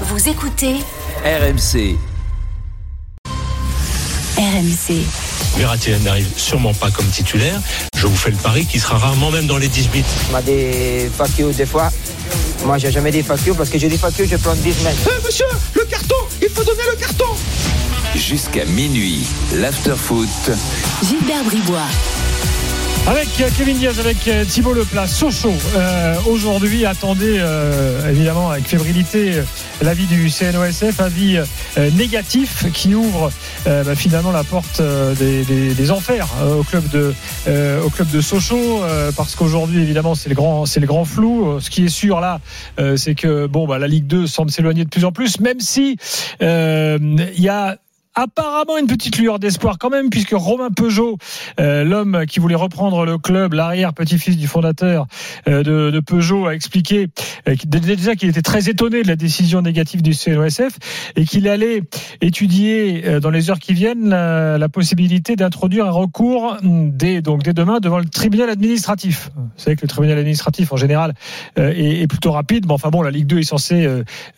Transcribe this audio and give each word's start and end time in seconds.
Vous 0.00 0.28
écoutez 0.28 0.74
RMC. 1.24 1.96
RMC. 4.36 5.04
Verratti 5.56 5.90
n'arrive 6.02 6.26
sûrement 6.36 6.74
pas 6.74 6.90
comme 6.90 7.06
titulaire. 7.06 7.60
Je 7.96 8.06
vous 8.08 8.16
fais 8.16 8.30
le 8.32 8.36
pari 8.36 8.66
qu'il 8.66 8.80
sera 8.80 8.98
rarement 8.98 9.30
même 9.30 9.46
dans 9.46 9.56
les 9.56 9.68
18. 9.68 10.04
On 10.28 10.32
m'a 10.32 10.42
des 10.42 11.08
factures 11.16 11.50
des 11.50 11.64
fois. 11.64 11.92
Moi, 12.64 12.78
j'ai 12.78 12.90
jamais 12.90 13.12
des 13.12 13.22
factures 13.22 13.54
parce 13.56 13.70
que 13.70 13.78
j'ai 13.78 13.88
des 13.88 13.96
factures, 13.98 14.26
je 14.28 14.36
prends 14.36 14.54
10 14.54 14.72
semaines. 14.74 14.96
Eh 15.06 15.24
monsieur, 15.24 15.46
le 15.74 15.84
carton 15.84 16.16
Il 16.42 16.48
faut 16.48 16.64
donner 16.64 16.82
le 16.90 16.96
carton 16.96 17.26
Jusqu'à 18.16 18.64
minuit, 18.64 19.24
l'afterfoot. 19.54 20.28
Gilbert 21.08 21.44
Bribois. 21.44 21.86
Avec 23.06 23.28
euh, 23.40 23.48
Kevin 23.58 23.76
Diaz, 23.76 24.00
avec 24.00 24.26
euh, 24.28 24.46
Thibaut 24.46 24.72
Leplat, 24.72 25.06
Sochaux. 25.06 25.52
Euh, 25.76 26.14
Aujourd'hui, 26.26 26.86
attendez 26.86 27.36
euh, 27.38 28.08
évidemment 28.10 28.50
avec 28.50 28.64
fébrilité 28.66 29.34
euh, 29.34 29.42
l'avis 29.82 30.06
du 30.06 30.30
CNOSF, 30.30 31.00
avis 31.00 31.38
négatif 31.98 32.64
qui 32.72 32.94
ouvre 32.94 33.30
bah, 33.66 33.94
finalement 33.94 34.30
la 34.32 34.44
porte 34.44 34.80
des, 35.18 35.44
des- 35.44 35.74
des 35.74 35.90
enfers 35.90 36.28
au 36.58 36.62
club 36.62 36.88
de 36.90 37.12
au 37.84 37.90
club 37.90 38.08
de 38.10 38.20
Sochaux 38.20 38.80
parce 39.16 39.34
qu'aujourd'hui 39.34 39.82
évidemment 39.82 40.14
c'est 40.14 40.28
le 40.28 40.34
grand 40.34 40.64
c'est 40.64 40.80
le 40.80 40.86
grand 40.86 41.04
flou. 41.04 41.58
Ce 41.60 41.68
qui 41.70 41.84
est 41.84 41.88
sûr 41.88 42.20
là, 42.20 42.40
c'est 42.96 43.14
que 43.14 43.46
bon 43.46 43.66
bah 43.66 43.78
la 43.78 43.88
Ligue 43.88 44.06
2 44.06 44.26
semble 44.26 44.50
s'éloigner 44.50 44.84
de 44.84 44.88
plus 44.88 45.04
en 45.04 45.12
plus, 45.12 45.40
même 45.40 45.60
si 45.60 45.96
il 46.40 47.34
y 47.40 47.48
a 47.48 47.76
apparemment 48.14 48.78
une 48.78 48.86
petite 48.86 49.18
lueur 49.18 49.38
d'espoir 49.38 49.78
quand 49.78 49.90
même, 49.90 50.10
puisque 50.10 50.32
Romain 50.32 50.70
Peugeot, 50.70 51.18
euh, 51.60 51.84
l'homme 51.84 52.24
qui 52.26 52.40
voulait 52.40 52.54
reprendre 52.54 53.04
le 53.04 53.18
club, 53.18 53.54
l'arrière 53.54 53.92
petit-fils 53.94 54.36
du 54.36 54.46
fondateur 54.46 55.06
euh, 55.48 55.62
de, 55.62 55.90
de 55.90 56.00
Peugeot, 56.00 56.46
a 56.46 56.54
expliqué 56.54 57.08
euh, 57.48 57.54
déjà 57.64 58.14
qu'il 58.14 58.28
était 58.28 58.42
très 58.42 58.68
étonné 58.68 59.02
de 59.02 59.08
la 59.08 59.16
décision 59.16 59.62
négative 59.62 60.02
du 60.02 60.14
CNOSF 60.14 60.78
et 61.16 61.24
qu'il 61.24 61.48
allait 61.48 61.82
étudier 62.20 63.02
euh, 63.06 63.20
dans 63.20 63.30
les 63.30 63.50
heures 63.50 63.58
qui 63.58 63.72
viennent 63.72 64.08
la, 64.08 64.58
la 64.58 64.68
possibilité 64.68 65.36
d'introduire 65.36 65.86
un 65.86 65.90
recours 65.90 66.56
hum, 66.62 66.90
dès, 66.92 67.22
donc 67.22 67.42
dès 67.42 67.52
demain 67.52 67.80
devant 67.80 67.98
le 67.98 68.04
tribunal 68.04 68.50
administratif. 68.50 69.30
Vous 69.36 69.42
savez 69.56 69.76
que 69.76 69.82
le 69.82 69.88
tribunal 69.88 70.18
administratif 70.18 70.72
en 70.72 70.76
général 70.76 71.14
euh, 71.58 71.72
est, 71.72 72.02
est 72.02 72.06
plutôt 72.06 72.32
rapide, 72.32 72.66
mais 72.66 72.72
enfin 72.72 72.90
bon, 72.90 73.02
la 73.02 73.10
Ligue 73.10 73.26
2 73.26 73.38
est 73.38 73.42
censée 73.42 73.86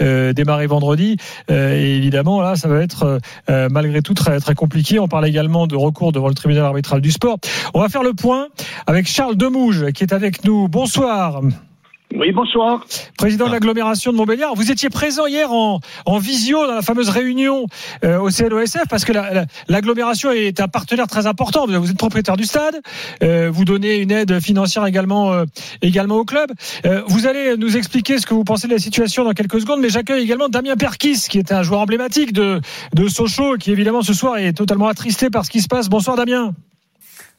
euh, 0.03 0.33
démarrer 0.33 0.67
vendredi 0.67 1.17
et 1.49 1.97
évidemment 1.97 2.41
là, 2.41 2.57
ça 2.57 2.69
va 2.69 2.81
être 2.81 3.21
euh, 3.67 3.69
malgré 3.71 4.03
tout 4.03 4.15
très 4.15 4.41
très 4.41 4.55
compliqué. 4.55 4.99
On 4.99 5.09
parle 5.09 5.27
également 5.27 5.67
de 5.67 5.77
recours 5.77 6.13
devant 6.13 6.29
le 6.29 6.35
tribunal 6.35 6.65
arbitral 6.65 7.01
du 7.01 7.11
sport. 7.11 7.39
On 7.75 7.81
va 7.81 7.89
faire 7.89 8.03
le 8.03 8.15
point 8.15 8.49
avec 8.87 9.07
Charles 9.07 9.37
Demouge 9.37 9.93
qui 9.93 10.05
est 10.05 10.13
avec 10.13 10.45
nous. 10.45 10.69
Bonsoir. 10.69 11.43
Oui, 12.15 12.33
bonsoir. 12.33 12.87
Président 13.19 13.47
de 13.47 13.53
l'agglomération 13.53 14.11
de 14.13 14.17
Montbéliard, 14.17 14.55
vous 14.55 14.71
étiez 14.71 14.89
présent 14.89 15.27
hier 15.27 15.53
en, 15.53 15.81
en 16.07 16.19
visio 16.19 16.65
dans 16.67 16.75
la 16.75 16.81
fameuse 16.81 17.09
réunion 17.11 17.67
euh, 18.05 18.19
au 18.19 18.31
CNOSF 18.31 18.85
parce 18.89 19.05
que 19.05 19.13
la- 19.13 19.35
la- 19.35 19.47
l'agglomération 19.69 20.31
est 20.31 20.61
un 20.61 20.69
partenaire 20.69 21.09
très 21.09 21.27
important. 21.27 21.67
Vous 21.67 21.91
êtes 21.91 21.99
propriétaire 21.99 22.37
du 22.37 22.45
stade, 22.45 22.81
euh, 23.23 23.51
vous 23.53 23.65
donnez 23.65 23.97
une 23.97 24.13
aide 24.13 24.41
financière 24.41 24.87
également 24.87 25.33
euh, 25.33 25.45
également 25.83 26.17
au 26.17 26.25
club. 26.25 26.51
Euh, 26.87 27.03
vous 27.09 27.27
allez 27.27 27.57
nous 27.59 27.77
expliquer 27.77 28.19
ce 28.19 28.25
que 28.27 28.35
vous 28.35 28.45
pensez 28.45 28.67
de 28.69 28.73
la 28.73 28.79
situation 28.79 29.25
dans 29.25 29.33
quelques 29.33 29.61
secondes, 29.61 29.81
mais 29.81 29.91
j'accueille 29.91 30.23
également 30.23 30.49
Damien 30.49 30.77
Perkis 30.77 31.27
qui 31.29 31.39
est 31.39 31.53
un 31.53 31.63
joueur 31.65 31.81
emblématique 31.81 32.33
de 32.33 32.61
de 32.95 33.09
Sochaux 33.09 33.57
qui 33.59 33.73
évidemment 33.73 34.03
ce 34.03 34.15
soir 34.15 34.39
est 34.39 34.53
totalement 34.53 34.87
attristé 34.87 35.29
par 35.29 35.45
ce 35.45 35.51
qui 35.51 35.61
se 35.61 35.69
passe. 35.69 35.89
Bonsoir 35.89 36.17
Damien. 36.17 36.53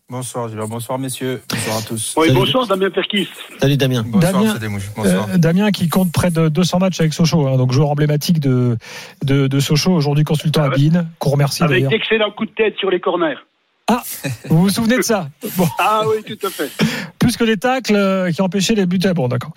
Bonsoir 0.09 0.47
Gilbert, 0.47 0.69
bonsoir 0.69 0.97
messieurs, 0.99 1.41
bonsoir 1.49 1.77
à 1.79 1.81
tous. 1.81 2.13
Oui, 2.15 2.31
bonsoir, 2.31 2.65
Damien 2.65 2.89
Perkis. 2.89 3.27
Salut 3.59 3.75
Damien. 3.75 4.05
Bonsoir 4.07 4.31
Damien, 4.57 4.79
bonsoir. 4.95 5.27
Euh, 5.33 5.37
Damien 5.37 5.69
qui 5.71 5.89
compte 5.89 6.13
près 6.13 6.31
de 6.31 6.47
200 6.47 6.79
matchs 6.79 7.01
avec 7.01 7.13
Sochaux, 7.13 7.45
hein, 7.45 7.57
donc 7.57 7.73
joueur 7.73 7.89
emblématique 7.89 8.39
de, 8.39 8.77
de, 9.25 9.47
de 9.47 9.59
Sochaux, 9.59 9.91
aujourd'hui 9.91 10.23
consultant 10.23 10.63
à 10.63 10.69
Bein, 10.69 11.07
qu'on 11.19 11.31
remercie 11.31 11.61
Avec 11.61 11.89
d'excellents 11.89 12.31
coups 12.31 12.49
de 12.51 12.55
tête 12.55 12.77
sur 12.79 12.89
les 12.89 13.01
corners. 13.01 13.35
Vous 14.49 14.61
vous 14.61 14.69
souvenez 14.69 14.95
de 14.97 15.01
ça 15.01 15.29
Bon, 15.57 15.67
Ah 15.77 16.03
oui, 16.07 16.23
tout 16.37 16.47
à 16.47 16.49
fait. 16.51 16.69
plus 17.19 17.35
que 17.35 17.43
les 17.43 17.57
tacles 17.57 17.95
euh, 17.95 18.31
qui 18.31 18.41
empêchaient 18.41 18.75
les 18.75 18.85
buts. 18.85 18.99
Ah, 19.03 19.13
Bon, 19.13 19.27
d'accord. 19.27 19.51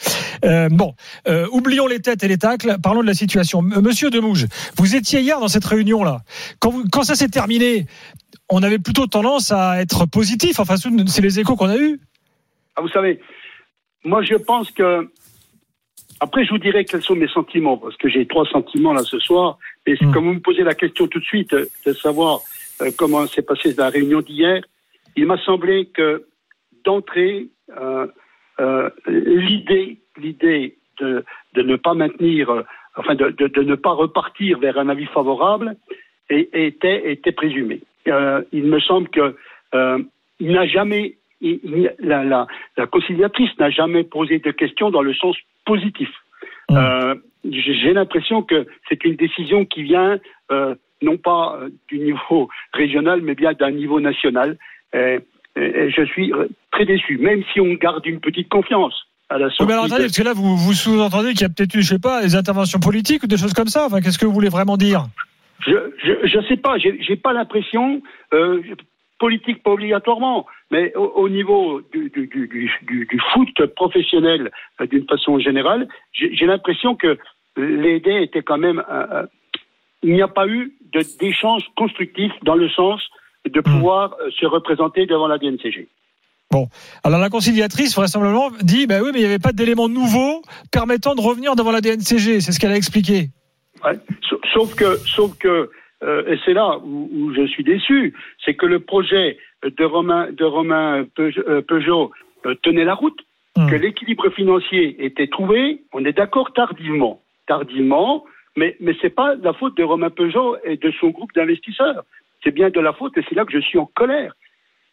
Euh, 0.45 0.69
bon, 0.69 0.95
euh, 1.29 1.47
oublions 1.53 1.87
les 1.87 2.01
têtes 2.01 2.25
et 2.25 2.29
les 2.29 2.39
tacles, 2.39 2.77
parlons 2.83 3.03
de 3.03 3.07
la 3.07 3.15
situation. 3.15 3.61
M- 3.61 3.81
Monsieur 3.83 4.11
Demouge, 4.11 4.47
vous 4.77 4.97
étiez 4.97 5.21
hier 5.21 5.39
dans 5.39 5.49
cette 5.49 5.65
réunion-là. 5.65 6.23
Quand 6.59 7.03
ça 7.05 7.15
s'est 7.15 7.29
terminé, 7.29 7.87
on 8.51 8.63
avait 8.63 8.79
plutôt 8.79 9.07
tendance 9.07 9.53
à 9.53 9.81
être 9.81 10.07
positif. 10.07 10.59
Enfin, 10.61 10.77
c'est 10.77 11.23
les 11.23 11.41
échos 11.41 11.57
qu'on 11.57 11.69
a 11.69 11.77
eus. 11.79 12.01
Ah, 12.77 12.83
vous 12.83 12.89
savez, 12.89 13.21
moi 14.05 14.23
je 14.23 14.35
pense 14.35 14.71
que. 14.71 15.09
Après, 16.23 16.45
je 16.45 16.51
vous 16.51 16.59
dirai 16.59 16.85
quels 16.85 17.03
sont 17.03 17.15
mes 17.17 17.29
sentiments, 17.29 17.79
parce 17.79 17.97
que 17.97 18.09
j'ai 18.11 18.27
trois 18.27 18.45
sentiments 18.45 18.93
là 18.93 19.03
ce 19.03 19.19
soir. 19.19 19.57
Et 19.87 19.97
c'est 19.99 20.05
Mm. 20.05 20.13
comme 20.13 20.25
vous 20.27 20.35
me 20.35 20.41
posez 20.41 20.63
la 20.65 20.75
question 20.75 21.07
tout 21.07 21.19
de 21.19 21.25
suite, 21.25 21.55
euh, 21.55 21.65
de 21.87 21.95
savoir 21.95 22.41
euh, 22.83 22.91
comment 22.97 23.27
s'est 23.27 23.41
passée 23.43 23.73
la 23.75 23.89
réunion 23.89 24.21
d'hier, 24.21 24.61
il 25.17 25.25
m'a 25.27 25.39
semblé 25.45 25.87
que 25.87 26.27
d'entrée, 26.85 27.49
euh, 27.81 28.07
euh, 28.61 28.91
l'idée, 29.09 29.99
l'idée 30.19 30.77
de, 31.01 31.25
de 31.55 31.63
ne 31.63 31.77
pas 31.77 31.95
maintenir, 31.95 32.65
enfin 32.97 33.15
de, 33.15 33.31
de, 33.31 33.47
de 33.49 33.63
ne 33.63 33.75
pas 33.75 33.93
repartir 33.93 34.59
vers 34.59 34.77
un 34.79 34.89
avis 34.91 35.07
favorable, 35.07 35.77
et- 36.29 36.51
était, 36.67 37.11
était 37.13 37.33
présumée. 37.33 37.81
Euh, 38.11 38.43
il 38.53 38.65
me 38.65 38.81
semble 38.81 39.09
que 39.09 39.37
euh, 39.75 39.99
il 40.41 40.53
n'a 40.53 40.67
jamais, 40.67 41.17
il- 41.41 41.61
il- 41.65 41.95
la, 42.01 42.25
la, 42.25 42.47
la 42.77 42.87
conciliatrice 42.87 43.51
n'a 43.59 43.71
jamais 43.71 44.05
posé 44.05 44.39
de 44.39 44.51
questions 44.51 44.91
dans 44.91 45.03
le 45.03 45.15
sens 45.15 45.37
positif. 45.65 46.09
Mm. 46.69 46.77
Euh, 46.77 47.15
J'ai 47.45 47.95
l'impression 47.95 48.43
que 48.43 48.67
c'est 48.89 49.03
une 49.05 49.17
décision 49.17 49.65
qui 49.65 49.83
vient 49.83 50.19
euh, 50.53 50.75
non 51.01 51.17
pas 51.17 51.59
du 51.89 51.99
niveau 51.99 52.49
régional, 52.75 53.23
mais 53.23 53.35
bien 53.35 53.53
d'un 53.55 53.71
niveau 53.71 53.99
national. 54.01 54.59
Et, 54.93 55.19
et- 55.57 55.61
et 55.61 55.91
je 55.91 56.05
suis 56.05 56.33
très 56.73 56.85
déçu, 56.85 57.17
même 57.19 57.43
si 57.53 57.61
on 57.61 57.73
garde 57.75 58.05
une 58.07 58.21
petite 58.21 58.49
confiance 58.49 58.95
à 59.31 59.39
la 59.39 59.47
Oui, 59.47 59.53
mais 59.67 59.73
alors, 59.73 59.85
attendez, 59.85 60.03
de- 60.03 60.07
parce 60.09 60.19
que 60.19 60.23
là, 60.25 60.33
vous, 60.35 60.57
vous 60.57 60.75
sous-entendez 60.75 61.31
qu'il 61.33 61.43
y 61.43 61.45
a 61.45 61.49
peut-être 61.49 61.75
eu, 61.77 61.83
je 61.83 61.89
sais 61.95 61.99
pas, 61.99 62.21
des 62.23 62.35
interventions 62.37 62.81
politiques 62.81 63.23
ou 63.23 63.27
des 63.29 63.37
choses 63.39 63.55
comme 63.55 63.69
ça. 63.69 63.87
Enfin, 63.87 64.01
qu'est-ce 64.01 64.19
que 64.19 64.27
vous 64.27 64.33
voulez 64.33 64.49
vraiment 64.49 64.77
dire? 64.77 65.05
Je 65.67 65.73
je 66.25 66.41
sais 66.49 66.57
pas, 66.57 66.79
j'ai 66.79 67.17
pas 67.17 67.33
l'impression 67.33 68.03
euh, 68.33 68.63
politique 69.19 69.63
pas 69.63 69.73
obligatoirement, 69.73 70.47
mais 70.71 70.95
au, 70.97 71.05
au 71.05 71.29
niveau 71.29 71.83
du, 71.93 72.09
du, 72.11 72.27
du, 72.27 72.49
du, 72.49 72.71
du- 72.89 73.07
du 73.07 73.21
foot 73.33 73.67
professionnel 73.77 74.51
euh, 74.81 74.87
d'une 74.87 75.07
façon 75.07 75.39
générale, 75.39 75.87
j'ai 76.13 76.47
l'impression 76.47 76.95
que 76.97 77.19
l'idée 77.57 78.23
était 78.23 78.43
quand 78.43 78.57
même 78.59 78.83
euh, 78.91 79.07
euh, 79.13 79.27
il 80.03 80.15
n'y 80.15 80.23
a 80.23 80.29
pas 80.29 80.47
eu 80.49 80.73
d'échange 81.21 81.63
constructif 81.77 82.33
dans 82.43 82.55
le 82.55 82.71
sens 82.71 83.03
de 83.47 83.61
pouvoir 83.61 84.17
euh, 84.23 84.31
se 84.41 84.47
représenter 84.47 85.05
devant 85.05 85.27
la 85.27 85.37
DNCG. 85.37 85.89
Alors, 87.05 87.21
la 87.21 87.29
conciliatrice, 87.29 87.95
vraisemblablement, 87.95 88.51
dit, 88.63 88.87
ben 88.87 89.03
oui, 89.03 89.11
mais 89.13 89.19
il 89.21 89.23
n'y 89.23 89.29
avait 89.29 89.39
pas 89.39 89.53
d'éléments 89.53 89.89
nouveaux 89.89 90.43
permettant 90.73 91.15
de 91.15 91.21
revenir 91.21 91.55
devant 91.55 91.71
la 91.71 91.81
DNCG. 91.81 92.41
C'est 92.41 92.51
ce 92.53 92.59
qu'elle 92.59 92.73
a 92.73 92.77
expliqué. 92.77 93.29
Ouais. 93.85 93.99
Sa- 94.53 94.55
Sauf 94.61 94.75
que, 94.75 94.97
sauf 95.07 95.39
que, 95.39 95.71
euh, 96.03 96.25
et 96.33 96.39
c'est 96.45 96.53
là 96.55 96.79
où, 96.83 97.09
où 97.13 97.33
je 97.35 97.47
suis 97.47 97.65
déçu, 97.65 98.15
c'est 98.45 98.55
que 98.55 98.67
le 98.67 98.81
projet 98.81 99.39
de 99.65 99.85
Romain, 99.85 100.31
de 100.33 100.45
Romain 100.45 101.05
Peugeot, 101.15 101.43
euh, 101.49 101.63
Peugeot, 101.63 102.11
euh, 102.47 102.55
tenait 102.63 102.85
la 102.85 102.95
route, 102.95 103.19
Hmm. 103.57 103.69
que 103.69 103.75
l'équilibre 103.75 104.31
financier 104.31 105.05
était 105.05 105.27
trouvé. 105.27 105.83
On 105.93 106.05
est 106.05 106.13
d'accord 106.13 106.53
tardivement, 106.53 107.21
tardivement, 107.49 108.25
mais 108.57 108.77
mais 108.79 108.95
c'est 109.01 109.11
pas 109.15 109.35
la 109.35 109.53
faute 109.53 109.77
de 109.77 109.83
Romain 109.83 110.09
Peugeot 110.11 110.57
et 110.65 110.77
de 110.77 110.93
son 111.01 111.09
groupe 111.09 111.33
d'investisseurs. 111.35 112.05
C'est 112.45 112.53
bien 112.55 112.71
de 112.71 112.79
la 112.79 112.93
faute, 112.93 113.19
et 113.19 113.25
c'est 113.29 113.35
là 113.35 113.45
que 113.45 113.53
je 113.53 113.59
suis 113.59 113.77
en 113.77 113.87
colère. 113.87 114.35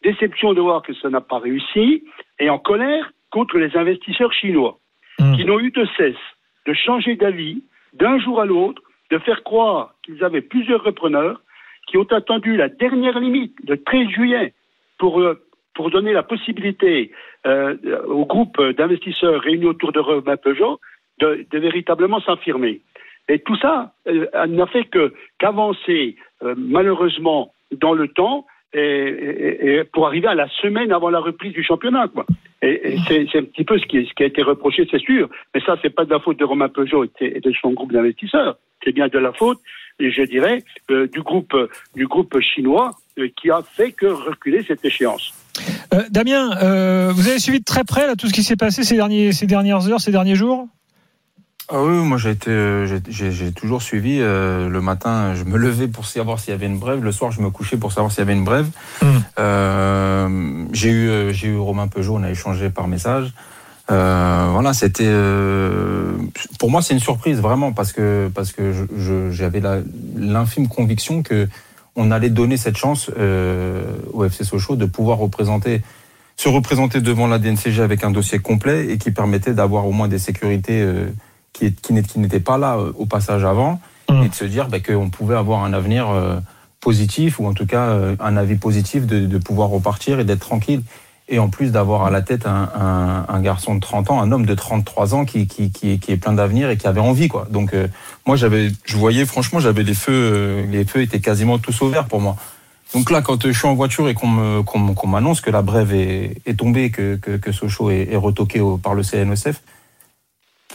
Déception 0.02 0.54
de 0.54 0.60
voir 0.60 0.82
que 0.82 0.92
ça 0.94 1.08
n'a 1.08 1.20
pas 1.20 1.38
réussi, 1.38 2.02
et 2.40 2.50
en 2.50 2.58
colère 2.58 3.12
contre 3.30 3.58
les 3.58 3.76
investisseurs 3.76 4.32
chinois 4.32 4.76
Hmm. 5.20 5.34
qui 5.36 5.44
n'ont 5.44 5.60
eu 5.60 5.70
de 5.70 5.86
cesse 5.96 6.24
de 6.66 6.72
changer 6.74 7.14
d'avis 7.14 7.62
d'un 7.94 8.18
jour 8.18 8.40
à 8.40 8.44
l'autre, 8.44 8.82
de 9.10 9.18
faire 9.18 9.42
croire 9.42 9.94
qu'ils 10.04 10.22
avaient 10.24 10.42
plusieurs 10.42 10.82
repreneurs, 10.82 11.40
qui 11.86 11.96
ont 11.96 12.10
attendu 12.10 12.56
la 12.56 12.68
dernière 12.68 13.18
limite, 13.18 13.54
le 13.66 13.82
13 13.82 14.08
juillet, 14.08 14.52
pour, 14.98 15.20
euh, 15.20 15.40
pour 15.74 15.90
donner 15.90 16.12
la 16.12 16.22
possibilité 16.22 17.12
euh, 17.46 17.76
au 18.06 18.26
groupe 18.26 18.60
d'investisseurs 18.60 19.40
réunis 19.40 19.66
autour 19.66 19.92
de 19.92 20.00
Romain 20.00 20.36
Peugeot 20.36 20.80
de, 21.20 21.46
véritablement 21.52 22.20
s'affirmer. 22.20 22.80
Et 23.28 23.38
tout 23.38 23.56
ça 23.56 23.92
euh, 24.08 24.26
n'a 24.46 24.66
fait 24.66 24.84
que 24.84 25.14
qu'avancer 25.38 26.16
euh, 26.42 26.54
malheureusement 26.56 27.52
dans 27.72 27.92
le 27.92 28.08
temps 28.08 28.46
et, 28.74 29.82
pour 29.92 30.06
arriver 30.06 30.26
à 30.26 30.34
la 30.34 30.48
semaine 30.60 30.92
avant 30.92 31.10
la 31.10 31.20
reprise 31.20 31.52
du 31.52 31.62
championnat. 31.62 32.06
Et, 32.62 32.94
et 32.94 32.98
c'est 33.06 33.38
un 33.38 33.44
petit 33.44 33.64
peu 33.64 33.78
ce 33.78 33.86
qui, 33.86 34.04
ce 34.04 34.12
qui 34.14 34.22
a 34.24 34.26
été 34.26 34.42
reproché, 34.42 34.86
c'est 34.90 35.00
sûr. 35.00 35.28
Mais 35.54 35.60
ça, 35.60 35.76
c'est 35.82 35.90
pas 35.90 36.04
de 36.04 36.10
la 36.10 36.20
faute 36.20 36.38
de 36.38 36.44
Romain 36.44 36.68
Peugeot 36.68 37.04
et 37.20 37.40
de 37.40 37.52
son 37.60 37.72
groupe 37.72 37.92
d'investisseurs. 37.92 38.58
C'est 38.84 38.92
bien 38.92 39.08
de 39.08 39.18
la 39.18 39.32
faute, 39.32 39.58
je 40.00 40.22
dirais, 40.22 40.62
euh, 40.90 41.06
du 41.08 41.22
groupe 41.22 41.54
du 41.94 42.06
groupe 42.06 42.38
chinois 42.40 42.92
euh, 43.18 43.28
qui 43.40 43.50
a 43.50 43.62
fait 43.62 43.92
que 43.92 44.06
reculer 44.06 44.64
cette 44.66 44.84
échéance. 44.84 45.34
Euh, 45.92 46.02
Damien, 46.10 46.50
euh, 46.62 47.10
vous 47.12 47.28
avez 47.28 47.38
suivi 47.38 47.58
de 47.58 47.64
très 47.64 47.84
près 47.84 48.06
là, 48.06 48.14
tout 48.14 48.28
ce 48.28 48.32
qui 48.32 48.42
s'est 48.42 48.56
passé 48.56 48.84
ces, 48.84 48.96
derniers, 48.96 49.32
ces 49.32 49.46
dernières 49.46 49.88
heures, 49.88 50.00
ces 50.00 50.12
derniers 50.12 50.36
jours? 50.36 50.68
Ah 51.70 51.82
oui, 51.82 51.92
moi 52.02 52.16
j'ai 52.16 52.30
été, 52.30 52.50
euh, 52.50 52.86
j'ai- 53.08 53.52
toujours 53.52 53.82
suivi. 53.82 54.18
euh, 54.20 54.70
le 54.70 54.80
matin, 54.80 55.34
je 55.34 55.44
me 55.44 55.58
levais 55.58 55.86
pour 55.86 56.06
savoir 56.06 56.38
s'il 56.40 56.50
y 56.50 56.54
avait 56.54 56.64
une 56.66 56.78
brève. 56.78 57.04
Le 57.04 57.12
soir, 57.12 57.30
je 57.30 57.42
me 57.42 57.50
couchais 57.50 57.76
pour 57.76 57.92
savoir 57.92 58.10
s'il 58.10 58.20
y 58.20 58.22
avait 58.22 58.32
une 58.32 58.44
brève. 58.44 58.68
Mm. 59.02 59.06
Euh, 59.38 60.64
j'ai 60.72 60.88
eu, 60.90 61.08
euh, 61.10 61.32
j'ai 61.32 61.48
eu 61.48 61.58
Romain 61.58 61.86
Peugeot. 61.88 62.16
On 62.16 62.22
a 62.22 62.30
échangé 62.30 62.70
par 62.70 62.88
message. 62.88 63.34
Euh, 63.90 64.48
voilà, 64.52 64.72
c'était. 64.72 65.04
euh, 65.06 66.12
pour 66.58 66.70
moi, 66.70 66.80
c'est 66.80 66.94
une 66.94 67.00
surprise 67.00 67.38
vraiment 67.40 67.72
parce 67.72 67.92
que 67.92 68.30
parce 68.34 68.52
que 68.52 68.72
j'avais 69.30 69.60
la- 69.60 69.80
l'infime 70.16 70.68
conviction 70.68 71.22
que 71.22 71.48
on 71.96 72.10
allait 72.10 72.30
donner 72.30 72.56
cette 72.56 72.76
chance 72.78 73.10
euh, 73.18 73.82
au 74.14 74.24
FC 74.24 74.44
Sochaux 74.44 74.76
de 74.76 74.86
pouvoir 74.86 75.18
représenter 75.18 75.82
se 76.36 76.48
représenter 76.48 77.00
devant 77.00 77.26
la 77.26 77.38
DNCG 77.38 77.80
avec 77.82 78.04
un 78.04 78.10
dossier 78.12 78.38
complet 78.38 78.86
et 78.90 78.96
qui 78.98 79.10
permettait 79.10 79.54
d'avoir 79.54 79.86
au 79.86 79.92
moins 79.92 80.06
des 80.06 80.20
sécurités 80.20 80.80
euh, 80.80 81.06
qui, 81.52 81.72
qui 81.74 81.92
n'étaient 81.92 82.40
pas 82.40 82.58
là 82.58 82.76
euh, 82.78 82.92
au 82.96 83.06
passage 83.06 83.44
avant 83.44 83.80
Mm. 84.10 84.22
et 84.22 84.28
de 84.30 84.34
se 84.34 84.44
dire 84.46 84.68
bah, 84.68 84.80
qu'on 84.80 85.10
pouvait 85.10 85.36
avoir 85.36 85.64
un 85.64 85.74
avenir 85.74 86.08
euh, 86.08 86.36
positif 86.80 87.40
ou 87.40 87.46
en 87.46 87.52
tout 87.52 87.66
cas 87.66 87.88
euh, 87.88 88.16
un 88.20 88.38
avis 88.38 88.54
positif 88.56 89.06
de, 89.06 89.26
de 89.26 89.36
pouvoir 89.38 89.68
repartir 89.68 90.18
et 90.18 90.24
d'être 90.24 90.40
tranquille 90.40 90.82
et 91.28 91.38
en 91.38 91.50
plus 91.50 91.72
d'avoir 91.72 92.06
à 92.06 92.10
la 92.10 92.22
tête 92.22 92.46
un, 92.46 92.70
un, 92.74 93.26
un 93.28 93.40
garçon 93.42 93.74
de 93.74 93.80
30 93.80 94.10
ans, 94.10 94.18
un 94.22 94.32
homme 94.32 94.46
de 94.46 94.54
33 94.54 95.14
ans 95.14 95.24
qui, 95.26 95.46
qui, 95.46 95.70
qui, 95.70 95.90
est- 95.92 95.98
qui 95.98 96.12
est 96.12 96.16
plein 96.16 96.32
d'avenir 96.32 96.70
et 96.70 96.78
qui 96.78 96.86
avait 96.86 97.02
envie 97.02 97.28
quoi. 97.28 97.46
Donc 97.50 97.74
euh, 97.74 97.86
moi 98.26 98.36
j'avais, 98.36 98.70
je 98.86 98.96
voyais 98.96 99.26
franchement 99.26 99.60
j'avais 99.60 99.82
les 99.82 99.92
feux, 99.92 100.64
les 100.70 100.86
feux 100.86 101.02
étaient 101.02 101.20
quasiment 101.20 101.58
tous 101.58 101.82
au 101.82 101.90
vert 101.90 102.06
pour 102.06 102.22
moi. 102.22 102.36
Donc 102.94 103.10
là, 103.10 103.20
quand 103.20 103.46
je 103.46 103.52
suis 103.52 103.68
en 103.68 103.74
voiture 103.74 104.08
et 104.08 104.14
qu'on 104.14 105.06
m'annonce 105.06 105.42
que 105.42 105.50
la 105.50 105.60
brève 105.60 105.92
est, 105.92 106.40
est 106.46 106.58
tombée, 106.58 106.88
que, 106.88 107.16
que, 107.16 107.32
que 107.36 107.52
Sochaux 107.52 107.90
est, 107.90 108.08
est 108.10 108.16
retoqué 108.16 108.60
au- 108.60 108.78
par 108.78 108.94
le 108.94 109.02
CNOSF, 109.02 109.60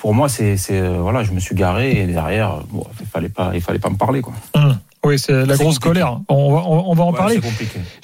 pour 0.04 0.14
moi, 0.14 0.28
c'est 0.28 0.58
euh, 0.72 0.98
voilà, 1.00 1.24
je 1.24 1.32
me 1.32 1.40
suis 1.40 1.56
garé 1.56 2.02
et 2.02 2.06
derrière, 2.08 2.56
euh, 2.56 2.60
bon, 2.70 2.86
il 3.00 3.06
fallait 3.06 3.30
pas, 3.30 3.52
il 3.54 3.62
fallait 3.62 3.80
pas 3.80 3.90
me 3.90 3.96
parler 3.96 4.20
quoi. 4.22 4.34
Hum. 4.54 4.78
Oui, 5.06 5.18
c'est 5.18 5.32
la 5.46 5.56
grosse 5.56 5.80
compliqué. 5.80 6.02
colère. 6.04 6.20
On 6.28 6.54
va, 6.54 6.64
on, 6.68 6.92
on 6.92 6.94
va 6.94 7.04
en 7.06 7.12
Ouais, 7.14 7.18
parler. 7.18 7.40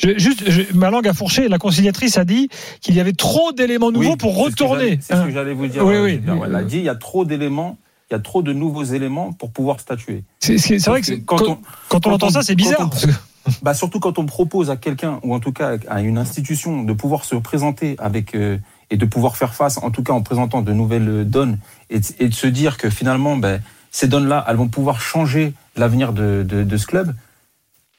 Je- 0.01 0.17
juste, 0.17 0.49
je- 0.49 0.73
ma 0.73 0.89
langue 0.91 1.09
a 1.09 1.13
fourché. 1.13 1.49
La 1.49 1.57
conciliatrice 1.57 2.17
a 2.17 2.23
dit 2.23 2.47
qu'il 2.79 2.95
y 2.95 3.01
avait 3.01 3.11
trop 3.11 3.51
d'éléments 3.51 3.91
nouveaux 3.91 4.11
Oui, 4.11 4.15
pour 4.17 4.31
c'est 4.33 4.37
ce 4.51 4.55
que 4.55 4.63
retourner. 4.63 4.83
j'allais- 4.83 4.99
C'est 5.01 5.13
ce 5.13 5.19
Hein. 5.19 5.25
que 5.25 5.31
j'allais 5.31 5.53
vous 5.53 5.67
dire. 5.67 5.85
Oui, 5.85 5.95
euh, 5.95 6.03
oui. 6.05 6.21
Elle 6.45 6.55
a 6.55 6.63
dit, 6.63 6.77
il 6.77 6.83
y 6.85 6.89
a 6.89 6.95
trop 6.95 7.25
d'éléments, 7.25 7.77
il 8.09 8.13
y 8.13 8.15
a 8.15 8.19
trop 8.19 8.41
de 8.41 8.53
nouveaux 8.53 8.83
éléments 8.85 9.33
pour 9.33 9.51
pouvoir 9.51 9.81
statuer. 9.81 10.23
C'est 10.39 10.55
vrai 10.87 11.01
que 11.01 11.11
quand 11.15 11.35
quand, 11.37 11.45
on- 11.49 11.57
quand 11.89 11.97
on 11.97 11.99
quand 11.99 12.13
entend 12.15 12.27
on- 12.27 12.31
ça, 12.31 12.43
c'est 12.43 12.55
bizarre. 12.55 12.89
on- 12.89 13.09
Bah 13.61 13.73
surtout 13.73 13.99
quand 13.99 14.19
on 14.19 14.25
propose 14.25 14.69
à 14.69 14.77
quelqu'un 14.77 15.19
ou 15.23 15.33
en 15.33 15.39
tout 15.41 15.51
cas 15.53 15.71
à 15.89 16.01
une 16.01 16.17
institution 16.17 16.83
de 16.83 16.93
pouvoir 16.93 17.25
se 17.25 17.35
présenter 17.35 17.95
avec 17.99 18.35
euh, 18.35 18.57
et 18.91 18.97
de 18.97 19.05
pouvoir 19.05 19.37
faire 19.37 19.53
face, 19.53 19.77
en 19.77 19.91
tout 19.91 20.03
cas 20.03 20.13
en 20.13 20.21
présentant 20.21 20.61
de 20.61 20.73
nouvelles 20.73 21.29
donnes 21.29 21.57
et 21.89 21.99
de, 21.99 22.05
et 22.19 22.27
de 22.29 22.33
se 22.33 22.47
dire 22.47 22.77
que 22.77 22.89
finalement 22.89 23.37
ben, 23.37 23.61
ces 23.91 24.07
donnes-là, 24.07 24.45
elles 24.47 24.55
vont 24.55 24.67
pouvoir 24.67 24.99
changer 25.01 25.53
l'avenir 25.75 26.13
de, 26.13 26.43
de, 26.47 26.63
de 26.63 26.77
ce 26.77 26.85
club 26.87 27.15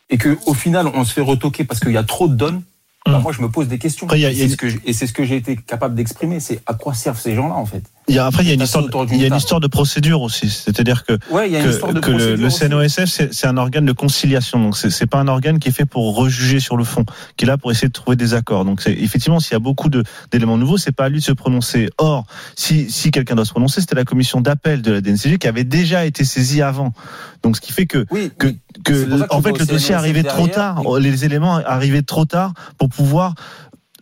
et 0.09 0.19
que 0.19 0.37
au 0.47 0.55
final 0.55 0.87
on 0.89 1.05
se 1.05 1.13
fait 1.13 1.21
retoquer 1.21 1.65
parce 1.65 1.81
qu'il 1.81 1.93
y 1.93 1.97
a 1.97 2.03
trop 2.05 2.29
de 2.29 2.35
donnes. 2.35 2.63
bah, 3.07 3.19
Mm. 3.19 3.23
moi 3.23 3.33
je 3.33 3.41
me 3.43 3.49
pose 3.49 3.67
des 3.69 3.79
questions 3.79 4.07
Après, 4.07 4.25
a- 4.25 4.29
a 4.29 4.31
et 4.85 4.93
c'est 4.93 5.07
ce 5.07 5.13
que 5.13 5.25
j'ai 5.25 5.37
été 5.37 5.57
capable 5.57 5.95
d'exprimer, 5.95 6.39
c'est 6.41 6.61
à 6.67 6.75
quoi 6.75 6.93
servent 6.95 7.19
ces 7.21 7.35
gens-là 7.35 7.55
en 7.55 7.67
fait? 7.67 7.83
Il 8.11 8.17
y 8.17 8.19
a, 8.19 8.27
après, 8.27 8.43
il 8.43 8.49
y 8.49 8.51
a 8.51 8.55
une 8.55 8.61
histoire, 8.62 8.85
il 9.12 9.21
y 9.21 9.25
a 9.25 9.29
une 9.29 9.37
histoire 9.37 9.61
de 9.61 9.69
procédure 9.69 10.21
aussi. 10.23 10.51
C'est-à-dire 10.51 11.05
que, 11.05 11.17
Ouais, 11.31 11.49
il 11.49 11.53
y 11.53 11.57
a 11.57 11.61
une 11.61 11.71
que, 11.71 12.01
que 12.01 12.11
le, 12.11 12.35
le. 12.35 12.51
CNOSF, 12.51 13.05
c'est 13.31 13.47
un 13.47 13.57
organe 13.57 13.87
de 13.87 13.93
conciliation. 13.93 14.59
Donc, 14.61 14.77
c'est 14.77 15.07
pas 15.07 15.19
un 15.19 15.29
organe 15.29 15.61
qui 15.61 15.69
est 15.69 15.73
fait 15.73 15.85
pour 15.87 16.17
rejuger 16.17 16.59
sur 16.59 16.77
le 16.77 16.83
fond, 16.83 17.05
qui 17.37 17.45
est 17.45 17.49
là 17.49 17.57
pour 17.57 17.71
essayer 17.71 17.87
de 17.89 17.93
trouver 17.93 18.17
des 18.17 18.35
accords. 18.35 18.65
Donc, 18.65 18.81
c'est 18.83 18.93
effectivement, 18.93 19.39
s'il 19.39 19.53
y 19.53 19.57
a 19.57 19.61
beaucoup 19.61 19.89
d'éléments 20.33 20.59
nouveaux, 20.59 20.77
c'est 20.77 20.91
pas 20.91 21.05
à 21.05 21.09
lui 21.09 21.21
de 21.21 21.25
se 21.25 21.31
prononcer. 21.33 21.89
Or, 21.99 22.27
si, 22.57 22.91
si 22.91 23.12
quelqu'un 23.12 23.37
doit 23.37 23.45
se 23.45 23.53
prononcer, 23.53 23.81
c'était 23.81 23.95
la 23.95 24.05
commission 24.05 24.41
d'appel 24.41 24.83
de 24.83 24.91
la 24.91 25.01
DNCG 25.01 25.39
qui 25.39 25.47
avait 25.47 25.63
déjà 25.65 26.05
été 26.05 26.25
saisie 26.25 26.63
avant. 26.63 26.93
Donc, 27.45 27.55
ce 27.56 27.61
qui 27.61 27.73
fait 27.73 27.87
que 27.87 28.06
Oui, 28.11 28.33
que, 28.37 28.49
que 28.85 29.33
en 29.33 29.41
fait 29.41 29.56
le 29.56 29.67
dossier 29.67 29.95
arrivait 29.95 30.25
trop 30.25 30.49
tard, 30.49 30.83
et- 30.99 31.01
les 31.01 31.25
éléments 31.25 31.56
arrivaient 31.65 32.03
trop 32.03 32.25
tard 32.25 32.55
pour 32.77 32.89
pouvoir 32.89 33.35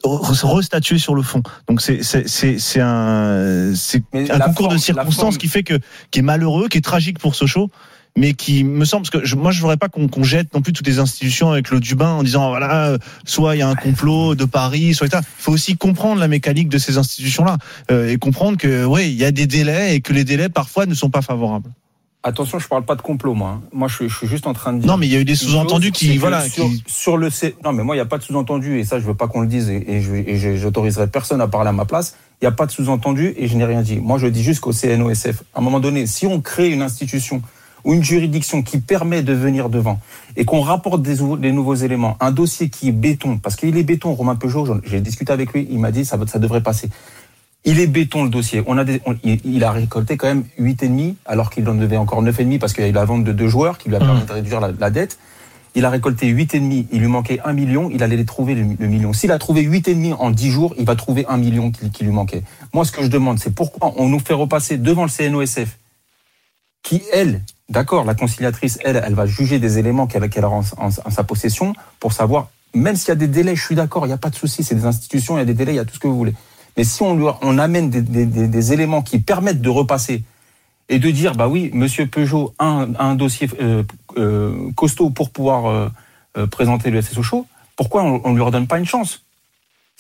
restatuer 0.05 0.99
sur 0.99 1.15
le 1.15 1.23
fond. 1.23 1.43
Donc 1.69 1.81
c'est 1.81 2.03
c'est 2.03 2.81
un 2.81 3.73
c'est 3.75 4.03
un 4.15 4.39
concours 4.39 4.67
forme- 4.67 4.75
de 4.75 4.81
circonstances 4.81 5.21
forme- 5.21 5.37
qui 5.39 5.49
fait 5.49 5.63
que 5.63 5.79
qui 6.11 6.21
est 6.21 6.23
malheureux, 6.23 6.69
qui 6.69 6.79
est 6.79 6.83
tragique 6.83 7.19
pour 7.19 7.35
Sochaux. 7.35 7.71
Mais 8.17 8.33
qui 8.35 8.65
me 8.65 8.85
semble 8.85 9.03
parce 9.03 9.11
que 9.11 9.25
je, 9.25 9.37
moi 9.37 9.53
je 9.53 9.61
voudrais 9.61 9.77
pas 9.77 9.89
qu'on 9.89 10.09
qu'on 10.09 10.25
jette 10.25 10.53
non 10.53 10.61
plus 10.61 10.73
toutes 10.73 10.87
les 10.89 10.99
institutions 10.99 11.53
avec 11.53 11.71
le 11.71 11.79
du 11.79 11.95
bain 11.95 12.11
en 12.15 12.25
disant 12.25 12.49
voilà 12.49 12.87
euh, 12.87 12.99
soit 13.25 13.55
il 13.55 13.61
y 13.61 13.63
a 13.63 13.69
un 13.69 13.77
complot 13.77 14.35
de 14.35 14.45
Paris 14.45 14.95
soit 14.95 15.07
etc. 15.07 15.23
Il 15.39 15.43
faut 15.43 15.53
aussi 15.53 15.77
comprendre 15.77 16.19
la 16.19 16.27
mécanique 16.27 16.69
de 16.69 16.79
ces 16.79 16.99
institutions 16.99 17.45
là 17.45 17.59
et 17.93 18.17
comprendre 18.17 18.57
que 18.59 18.85
ouais 18.85 19.09
il 19.09 19.15
y 19.17 19.25
a 19.25 19.31
des 19.31 19.47
délais 19.47 19.95
et 19.95 20.01
que 20.01 20.13
les 20.13 20.25
délais 20.25 20.49
parfois 20.49 20.87
ne 20.87 20.95
sont 20.95 21.11
pas 21.11 21.23
favorables. 21.23 21.71
Attention, 22.29 22.59
je 22.59 22.69
parle 22.69 22.85
pas 22.85 22.95
de 22.95 23.03
complot, 23.03 23.35
moi. 23.35 23.51
hein. 23.57 23.61
Moi, 23.73 23.89
je, 23.89 23.95
suis- 23.97 24.09
je 24.09 24.17
suis 24.17 24.27
juste 24.27 24.47
en 24.47 24.53
train 24.53 24.73
de 24.73 24.79
dire. 24.81 24.87
Non 24.91 24.97
mais 24.97 25.07
il 25.07 25.13
y 25.13 25.17
a 25.17 25.21
eu 25.21 25.25
des 25.25 25.35
sous-entendus 25.35 25.91
qui 25.93 26.07
voilà 26.19 26.43
sur, 26.51 26.65
qui- 26.67 26.85
sur 26.87 27.17
le 27.17 27.31
C... 27.31 27.57
non 27.65 27.73
mais 27.73 27.83
moi 27.83 27.95
il 27.97 27.99
y 27.99 28.03
a 28.03 28.07
pas 28.07 28.19
de 28.19 28.23
sous-entendu 28.23 28.79
et 28.79 28.85
ça 28.85 29.01
je 29.01 29.05
veux 29.07 29.15
pas 29.15 29.27
qu'on 29.29 29.41
le 29.41 29.47
dise 29.47 29.71
et, 29.71 29.85
et 29.97 30.57
j'autoriserai 30.59 31.07
personne 31.09 31.41
à 31.41 31.49
parler 31.49 31.69
à 31.71 31.73
ma 31.73 31.85
place. 31.85 32.17
Il 32.41 32.45
y 32.45 32.49
a 32.49 32.53
pas 32.53 32.67
de 32.67 32.71
sous-entendu 32.71 33.35
et 33.37 33.49
je 33.49 33.57
n'ai 33.57 33.65
rien 33.65 33.83
dit. 33.83 33.97
Moi 33.99 34.19
je 34.19 34.27
dis 34.29 34.43
juste 34.43 34.61
qu'au 34.61 34.73
CNOSF, 34.73 35.43
à 35.55 35.59
un 35.59 35.63
moment 35.63 35.81
donné, 35.81 36.07
si 36.07 36.27
on 36.27 36.41
crée 36.41 36.71
une 36.71 36.83
institution 36.83 37.43
ou 37.85 37.95
une 37.95 38.03
juridiction 38.05 38.63
qui 38.63 38.79
permet 38.81 39.23
de 39.23 39.33
venir 39.33 39.69
devant 39.71 40.01
et 40.37 40.45
qu'on 40.45 40.61
rapporte 40.61 41.01
des, 41.03 41.23
ou- 41.23 41.37
des 41.37 41.53
nouveaux 41.53 41.77
éléments, 41.77 42.17
un 42.21 42.33
dossier 42.33 42.69
qui 42.69 42.89
est 42.89 42.93
béton, 42.93 43.39
parce 43.39 43.57
qu'il 43.57 43.77
est 43.79 43.83
béton, 43.85 44.13
Romain 44.15 44.35
Peugeot, 44.35 44.67
j'ai 44.85 45.01
discuté 45.01 45.33
avec 45.33 45.53
lui, 45.53 45.67
il 45.71 45.79
m'a 45.79 45.91
dit 45.93 46.05
ça, 46.05 46.19
ça 46.27 46.39
devrait 46.39 46.61
passer. 46.63 46.91
Il 47.69 47.81
est 47.81 47.87
béton 47.87 48.25
le 48.25 48.31
dossier. 48.31 48.63
On 48.67 48.79
a 48.79 48.85
il, 49.25 49.63
a 49.63 49.71
récolté 49.73 50.17
quand 50.17 50.27
même 50.27 50.45
8,5 50.59 51.17
alors 51.27 51.51
qu'il 51.51 51.69
en 51.69 51.75
devait 51.75 51.99
encore 51.99 52.25
9,5 52.25 52.59
parce 52.59 52.73
qu'il 52.73 52.83
y 52.83 52.87
a 52.87 52.89
eu 52.89 52.95
la 52.95 53.05
vente 53.05 53.25
de 53.25 53.33
deux 53.33 53.47
joueurs 53.49 53.77
qui 53.77 53.91
lui 53.91 53.97
a 53.97 53.99
permis 53.99 54.23
de 54.25 54.33
réduire 54.33 54.59
la, 54.61 54.91
dette. 54.91 55.19
Il 55.75 55.85
a 55.85 55.91
récolté 55.91 56.33
8,5, 56.33 56.87
il 56.91 56.99
lui 56.99 57.09
manquait 57.09 57.41
1 57.45 57.53
million, 57.53 57.91
il 57.91 58.03
allait 58.03 58.17
les 58.17 58.25
trouver 58.25 58.55
le, 58.55 58.87
million. 58.87 59.13
S'il 59.13 59.31
a 59.33 59.39
trouvé 59.39 59.63
8,5 59.63 60.15
en 60.15 60.31
10 60.31 60.51
jours, 60.51 60.75
il 60.79 60.87
va 60.87 60.97
trouver 60.97 61.27
1 61.29 61.37
million 61.37 61.71
qui, 61.71 62.05
lui 62.05 62.11
manquait. 62.11 62.43
Moi, 62.73 62.87
ce 62.87 62.93
que 62.93 63.03
je 63.03 63.09
demande, 63.09 63.39
c'est 63.39 63.55
pourquoi 63.55 63.93
on 63.99 64.09
nous 64.09 64.19
fait 64.19 64.33
repasser 64.33 64.79
devant 64.79 65.05
le 65.05 65.11
CNOSF, 65.11 65.77
qui, 66.83 67.03
elle, 67.13 67.43
d'accord, 67.69 68.07
la 68.07 68.15
conciliatrice, 68.15 68.79
elle, 68.83 69.03
elle 69.05 69.15
va 69.15 69.27
juger 69.27 69.59
des 69.59 69.79
éléments 69.79 70.07
qu'elle 70.07 70.25
a 70.25 70.49
en, 70.49 70.63
en- 70.79 70.87
en 70.87 71.11
sa 71.11 71.23
possession 71.23 71.75
pour 72.01 72.15
savoir, 72.15 72.49
même 72.75 72.97
s'il 72.97 73.09
y 73.09 73.13
a 73.13 73.17
des 73.17 73.29
délais, 73.29 73.57
je 73.57 73.63
suis 73.63 73.75
d'accord, 73.75 74.07
il 74.07 74.09
n'y 74.09 74.15
a 74.15 74.19
pas 74.19 74.31
de 74.31 74.37
souci, 74.37 74.65
c'est 74.65 74.75
des 74.75 74.87
institutions, 74.87 75.37
il 75.37 75.41
y 75.41 75.43
a 75.43 75.47
des 75.47 75.53
délais, 75.53 75.73
il 75.73 75.77
y 75.77 75.81
a 75.81 75.85
tout 75.85 75.95
ce 75.95 76.01
que 76.01 76.09
vous 76.09 76.17
voulez. 76.17 76.35
Mais 76.77 76.85
si 76.85 77.03
on, 77.03 77.17
lui, 77.17 77.27
amène 77.43 77.91
des, 77.91 78.73
éléments 78.73 79.03
qui 79.03 79.19
permettent 79.19 79.61
de 79.61 79.69
repasser 79.69 80.23
et 80.89 80.99
de 80.99 81.11
dire, 81.11 81.35
bah 81.35 81.49
oui, 81.49 81.71
Monsieur 81.75 82.07
Peugeot 82.07 82.55
a 82.59 82.87
un, 82.99 83.15
dossier 83.15 83.49
euh, 83.61 83.83
euh, 84.17 84.71
costaud 84.77 85.11
pour 85.11 85.31
pouvoir 85.31 85.91
euh, 86.37 86.47
présenter 86.47 86.91
le 86.91 86.99
FC 86.99 87.15
Sochaux, 87.15 87.47
pourquoi 87.77 88.03
on 88.03 88.31
ne 88.31 88.35
lui 88.35 88.43
redonne 88.43 88.67
pas 88.67 88.79
une 88.79 88.87
chance? 88.87 89.25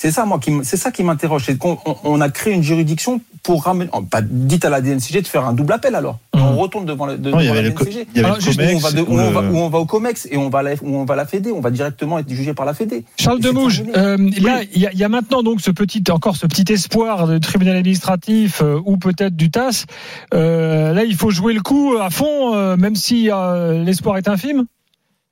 C'est 0.00 0.12
ça, 0.12 0.24
moi, 0.24 0.38
qui 0.38 0.52
c'est 0.62 0.76
ça 0.76 0.92
qui 0.92 1.02
m'interroge. 1.02 1.42
C'est 1.44 1.58
qu'on 1.58 1.76
on, 1.84 1.96
on 2.04 2.20
a 2.20 2.28
créé 2.28 2.54
une 2.54 2.62
juridiction 2.62 3.20
pour 3.42 3.64
ramener. 3.64 3.90
oh, 3.92 4.00
Bah, 4.00 4.20
dites 4.22 4.64
à 4.64 4.70
la 4.70 4.80
DNCG 4.80 5.22
de 5.22 5.26
faire 5.26 5.44
un 5.44 5.52
double 5.52 5.72
appel 5.72 5.96
alors. 5.96 6.20
Et 6.36 6.38
On 6.40 6.56
retourne 6.56 6.86
devant, 6.86 7.06
la- 7.06 7.16
de- 7.16 7.32
Non, 7.32 7.40
y 7.40 7.48
avait 7.48 7.62
la 7.62 7.68
le 7.70 7.74
DNCG. 7.74 8.06
il 8.14 8.16
y 8.16 8.20
avait 8.20 8.26
Alors, 8.26 8.36
le 8.36 8.40
juste, 8.42 8.60
Où 8.60 8.76
on, 8.76 8.78
va 8.78 8.92
de- 8.92 9.00
où 9.00 9.04
ou 9.16 9.18
on 9.18 9.30
va- 9.32 9.42
le- 9.42 9.48
où 9.48 9.56
on 9.58 9.68
va 9.68 9.78
au 9.80 9.86
COMEX 9.86 10.28
et 10.30 10.36
on 10.36 10.50
va, 10.50 10.62
la, 10.62 10.74
où 10.82 10.96
on 10.96 11.04
va 11.04 11.16
la 11.16 11.26
Fédé, 11.26 11.50
on 11.50 11.60
va 11.60 11.72
directement 11.72 12.20
être 12.20 12.30
jugé 12.30 12.54
par 12.54 12.64
la 12.64 12.74
Fédé. 12.74 13.02
Charles 13.18 13.40
Demouge, 13.40 13.82
euh, 13.96 14.16
là, 14.40 14.60
il 14.72 14.80
y, 14.80 14.86
a- 14.86 14.92
il 14.92 14.98
y 15.00 15.02
a 15.04 15.08
maintenant 15.08 15.42
donc 15.42 15.60
ce 15.60 15.72
petit, 15.72 16.04
encore 16.12 16.36
ce 16.36 16.46
petit 16.46 16.72
espoir 16.72 17.26
de 17.26 17.38
tribunal 17.38 17.76
administratif 17.76 18.62
euh, 18.62 18.78
ou 18.84 18.98
peut-être 18.98 19.34
du 19.34 19.50
TAS. 19.50 19.84
Euh, 20.32 20.92
là, 20.92 21.02
il 21.02 21.16
faut 21.16 21.30
jouer 21.30 21.54
le 21.54 21.60
coup 21.60 21.96
à 22.00 22.10
fond, 22.10 22.54
euh, 22.54 22.76
même 22.76 22.94
si 22.94 23.32
euh, 23.32 23.82
l'espoir 23.82 24.16
est 24.16 24.28
infime. 24.28 24.64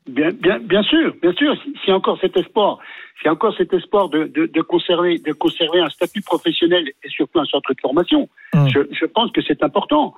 Bien, 0.09 0.31
bien, 0.33 0.59
bien 0.59 0.83
sûr, 0.83 1.15
bien 1.23 1.33
sûr. 1.35 1.55
S'il 1.63 1.89
y 1.89 1.93
a 1.93 1.97
encore 1.97 2.19
cet 2.21 2.37
espoir, 2.37 2.79
a 3.25 3.33
encore 3.33 3.57
cet 3.57 3.73
espoir 3.73 4.09
de, 4.09 4.25
de, 4.25 4.47
de 4.47 4.61
conserver, 4.63 5.19
de 5.19 5.33
conserver 5.33 5.81
un 5.81 5.89
statut 5.89 6.21
professionnel 6.23 6.85
et 7.03 7.09
surtout 7.09 7.39
un 7.41 7.45
centre 7.47 7.73
de 7.73 7.81
formation, 7.81 8.29
Hum. 8.55 8.69
je, 8.69 8.81
je 8.93 9.07
pense 9.07 9.31
que 9.33 9.41
c'est 9.43 9.63
important. 9.63 10.15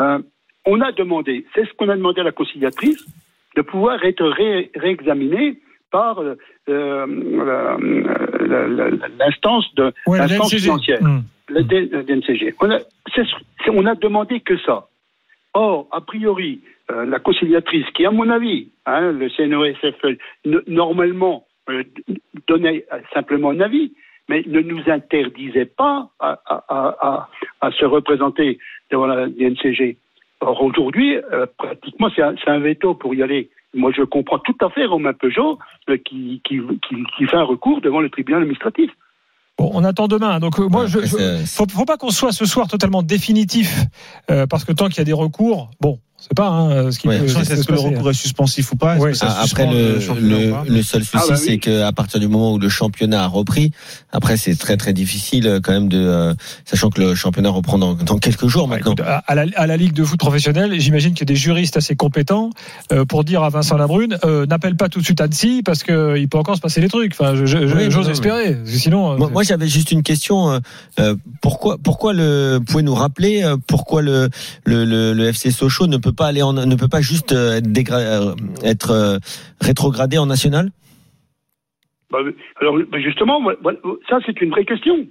Euh, 0.00 0.18
on 0.64 0.80
a 0.80 0.90
demandé, 0.92 1.46
c'est 1.54 1.64
ce 1.66 1.72
qu'on 1.74 1.88
a 1.88 1.96
demandé 1.96 2.20
à 2.20 2.24
la 2.24 2.32
conciliatrice, 2.32 3.04
de 3.56 3.62
pouvoir 3.62 4.04
être 4.04 4.24
ré- 4.26 4.70
réexaminé 4.74 5.58
par 5.90 6.18
euh, 6.20 6.34
euh, 6.68 7.06
la- 8.46 8.66
la- 8.68 8.90
la- 8.90 9.08
l'instance 9.18 9.72
de 9.76 9.92
Ouais, 10.06 10.18
la 10.18 10.26
l'instance 10.26 10.54
financière 10.54 11.00
Hum. 11.02 11.22
le 11.48 11.62
DNCG. 11.62 12.54
On 12.60 12.70
a, 12.70 12.78
c'est 13.14 13.22
c'est- 13.64 13.70
on 13.70 13.86
a 13.86 13.94
demandé 13.94 14.40
que 14.40 14.56
ça. 14.58 14.88
Or, 15.54 15.86
a 15.92 16.00
priori, 16.00 16.60
euh, 16.90 17.06
la 17.06 17.18
conciliatrice, 17.18 17.86
qui, 17.94 18.04
à 18.04 18.10
mon 18.10 18.28
avis, 18.28 18.68
hein, 18.84 19.12
le 19.12 19.28
CNOSF, 19.30 19.94
euh, 20.04 20.16
n- 20.44 20.62
normalement, 20.66 21.45
euh, 21.70 21.82
donnait 22.48 22.84
simplement 23.14 23.50
un 23.50 23.60
avis, 23.60 23.92
mais 24.28 24.42
ne 24.46 24.60
nous 24.60 24.82
interdisait 24.86 25.66
pas 25.66 26.10
à, 26.20 26.38
à- 26.46 26.64
à- 26.68 26.96
à- 27.00 27.28
à 27.60 27.70
se 27.72 27.84
représenter 27.84 28.58
devant 28.90 29.06
la 29.06 29.26
DNCG. 29.28 29.96
Or, 30.40 30.62
aujourd'hui, 30.62 31.16
euh, 31.16 31.46
pratiquement, 31.56 32.08
c'est 32.14 32.22
un, 32.50 32.58
veto 32.58 32.94
pour 32.94 33.14
y 33.14 33.22
aller. 33.22 33.48
Moi, 33.74 33.90
je 33.96 34.02
comprends 34.02 34.38
tout 34.38 34.56
à 34.60 34.68
fait 34.70 34.84
Romain 34.84 35.12
Peugeot 35.14 35.58
euh, 35.88 35.96
qui, 35.96 36.40
qui, 36.44 36.60
qui, 36.88 36.96
qui 37.16 37.24
fait 37.26 37.36
un 37.36 37.42
recours 37.44 37.80
devant 37.80 38.00
le 38.00 38.10
tribunal 38.10 38.42
administratif. 38.42 38.90
Bon, 39.58 39.70
on 39.72 39.82
attend 39.84 40.06
demain. 40.08 40.38
Donc 40.38 40.58
euh, 40.60 40.68
moi, 40.68 40.82
Ouais, 40.82 40.88
je, 40.88 40.98
je- 41.00 41.44
faut, 41.46 41.64
faut 41.70 41.86
pas 41.86 41.96
qu'on 41.96 42.10
soit 42.10 42.32
ce 42.32 42.44
soir 42.44 42.68
totalement 42.68 43.02
définitif, 43.02 43.84
euh, 44.30 44.46
parce 44.46 44.64
que 44.66 44.72
tant 44.72 44.88
qu'il 44.88 44.98
y 44.98 45.00
a 45.00 45.04
des 45.04 45.14
recours, 45.14 45.70
bon, 45.80 45.98
c'est 46.18 46.34
pas 46.34 46.48
hein, 46.48 46.90
ce 46.90 46.98
qui 46.98 47.08
Ouais. 47.08 47.18
peut 47.18 47.26
Est-ce 47.26 47.56
se 47.62 47.66
que 47.66 47.72
le 47.72 47.78
recours 47.78 48.10
est 48.10 48.14
suspensif 48.14 48.72
ou 48.72 48.76
pas? 48.76 48.96
Oui. 48.98 49.10
que 49.10 49.16
ça 49.16 49.26
Ah, 49.38 49.42
Après, 49.44 49.66
le, 49.66 49.98
pas? 50.50 50.64
le, 50.68 50.74
le 50.74 50.82
seul 50.82 51.04
souci, 51.04 51.16
Ah 51.16 51.24
bah 51.28 51.34
oui. 51.38 51.44
c'est 51.44 51.58
qu'à 51.58 51.92
partir 51.92 52.18
du 52.20 52.26
moment 52.26 52.54
où 52.54 52.58
le 52.58 52.68
championnat 52.68 53.22
a 53.24 53.26
repris, 53.26 53.70
après, 54.12 54.36
c'est 54.36 54.56
très 54.56 54.76
très 54.76 54.92
difficile 54.92 55.46
euh, 55.46 55.60
quand 55.62 55.72
même 55.72 55.88
de, 55.88 55.98
euh, 55.98 56.34
sachant 56.64 56.90
que 56.90 57.00
le 57.00 57.14
championnat 57.14 57.50
reprend 57.50 57.78
dans, 57.78 57.94
dans 57.94 58.18
quelques 58.18 58.46
jours 58.48 58.66
Bah, 58.66 58.76
maintenant. 58.76 58.92
écoute, 58.94 59.06
à, 59.06 59.18
à 59.26 59.34
la, 59.34 59.44
à 59.56 59.66
la 59.66 59.76
Ligue 59.76 59.92
de 59.92 60.02
foot 60.04 60.18
professionnelle, 60.18 60.72
j'imagine 60.80 61.10
qu'il 61.12 61.20
y 61.20 61.30
a 61.30 61.32
des 61.32 61.36
juristes 61.36 61.76
assez 61.76 61.94
compétents 61.96 62.50
euh, 62.92 63.04
pour 63.04 63.22
dire 63.22 63.42
à 63.42 63.50
Vincent 63.50 63.76
Labrune 63.76 64.18
euh, 64.24 64.46
n'appelle 64.46 64.76
pas 64.76 64.88
tout 64.88 65.00
de 65.00 65.04
suite 65.04 65.20
Annecy 65.20 65.62
parce 65.64 65.82
qu'il 65.84 66.28
peut 66.30 66.38
encore 66.38 66.56
se 66.56 66.60
passer 66.60 66.80
des 66.80 66.88
trucs. 66.88 67.12
Enfin, 67.12 67.34
je- 67.36 67.46
je- 67.46 67.58
Oui, 67.58 67.90
j'ose 67.90 68.06
non, 68.06 68.12
espérer. 68.12 68.56
Sinon, 68.64 69.16
Moi, 69.18 69.28
moi, 69.30 69.42
j'avais 69.42 69.68
juste 69.68 69.92
une 69.92 70.02
question. 70.02 70.60
pourquoi, 71.40 71.76
pourquoi 71.82 72.12
le, 72.12 72.58
pouvez 72.66 72.82
nous 72.82 72.94
rappeler 72.94 73.42
euh, 73.42 73.56
pourquoi 73.66 74.02
le, 74.02 74.28
le, 74.64 74.84
le, 74.84 75.12
le 75.12 75.28
FC 75.28 75.50
Sochaux 75.50 75.86
ne 75.86 75.96
peut 75.98 76.05
pas 76.12 76.26
aller 76.26 76.42
en, 76.42 76.52
ne 76.52 76.74
peut 76.76 76.88
pas 76.88 77.00
juste 77.00 77.32
euh, 77.32 77.56
être, 77.56 77.66
dégra- 77.68 78.00
euh, 78.00 78.34
être 78.64 78.90
euh, 78.90 79.18
rétrogradé 79.60 80.18
en 80.18 80.26
national? 80.26 80.70
Bah, 82.10 82.18
alors, 82.60 82.78
bah, 82.90 83.00
justement, 83.00 83.40
ça, 84.08 84.18
c'est 84.24 84.40
une 84.40 84.50
vraie 84.50 84.64
question. 84.64 85.06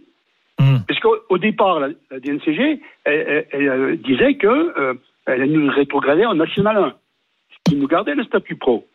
Hmm. 0.60 0.78
Parce 0.88 1.00
qu'au 1.02 1.16
au 1.30 1.38
départ, 1.38 1.80
la, 1.82 1.90
la 2.12 2.20
DNCG, 2.20 2.80
elle, 3.04 3.46
elle- 3.52 3.62
elle, 3.62 4.02
disait 4.02 4.36
que 4.36 4.48
euh, 4.48 4.94
elle 5.26 5.52
nous 5.52 5.70
rétrogradait 5.72 6.26
en 6.26 6.36
National 6.36 6.78
1, 6.78 6.94
ce 7.50 7.70
qui 7.72 7.76
nous 7.78 7.88
gardait 7.88 8.16
le 8.16 8.24
statut 8.24 8.56
pro. 8.56 8.88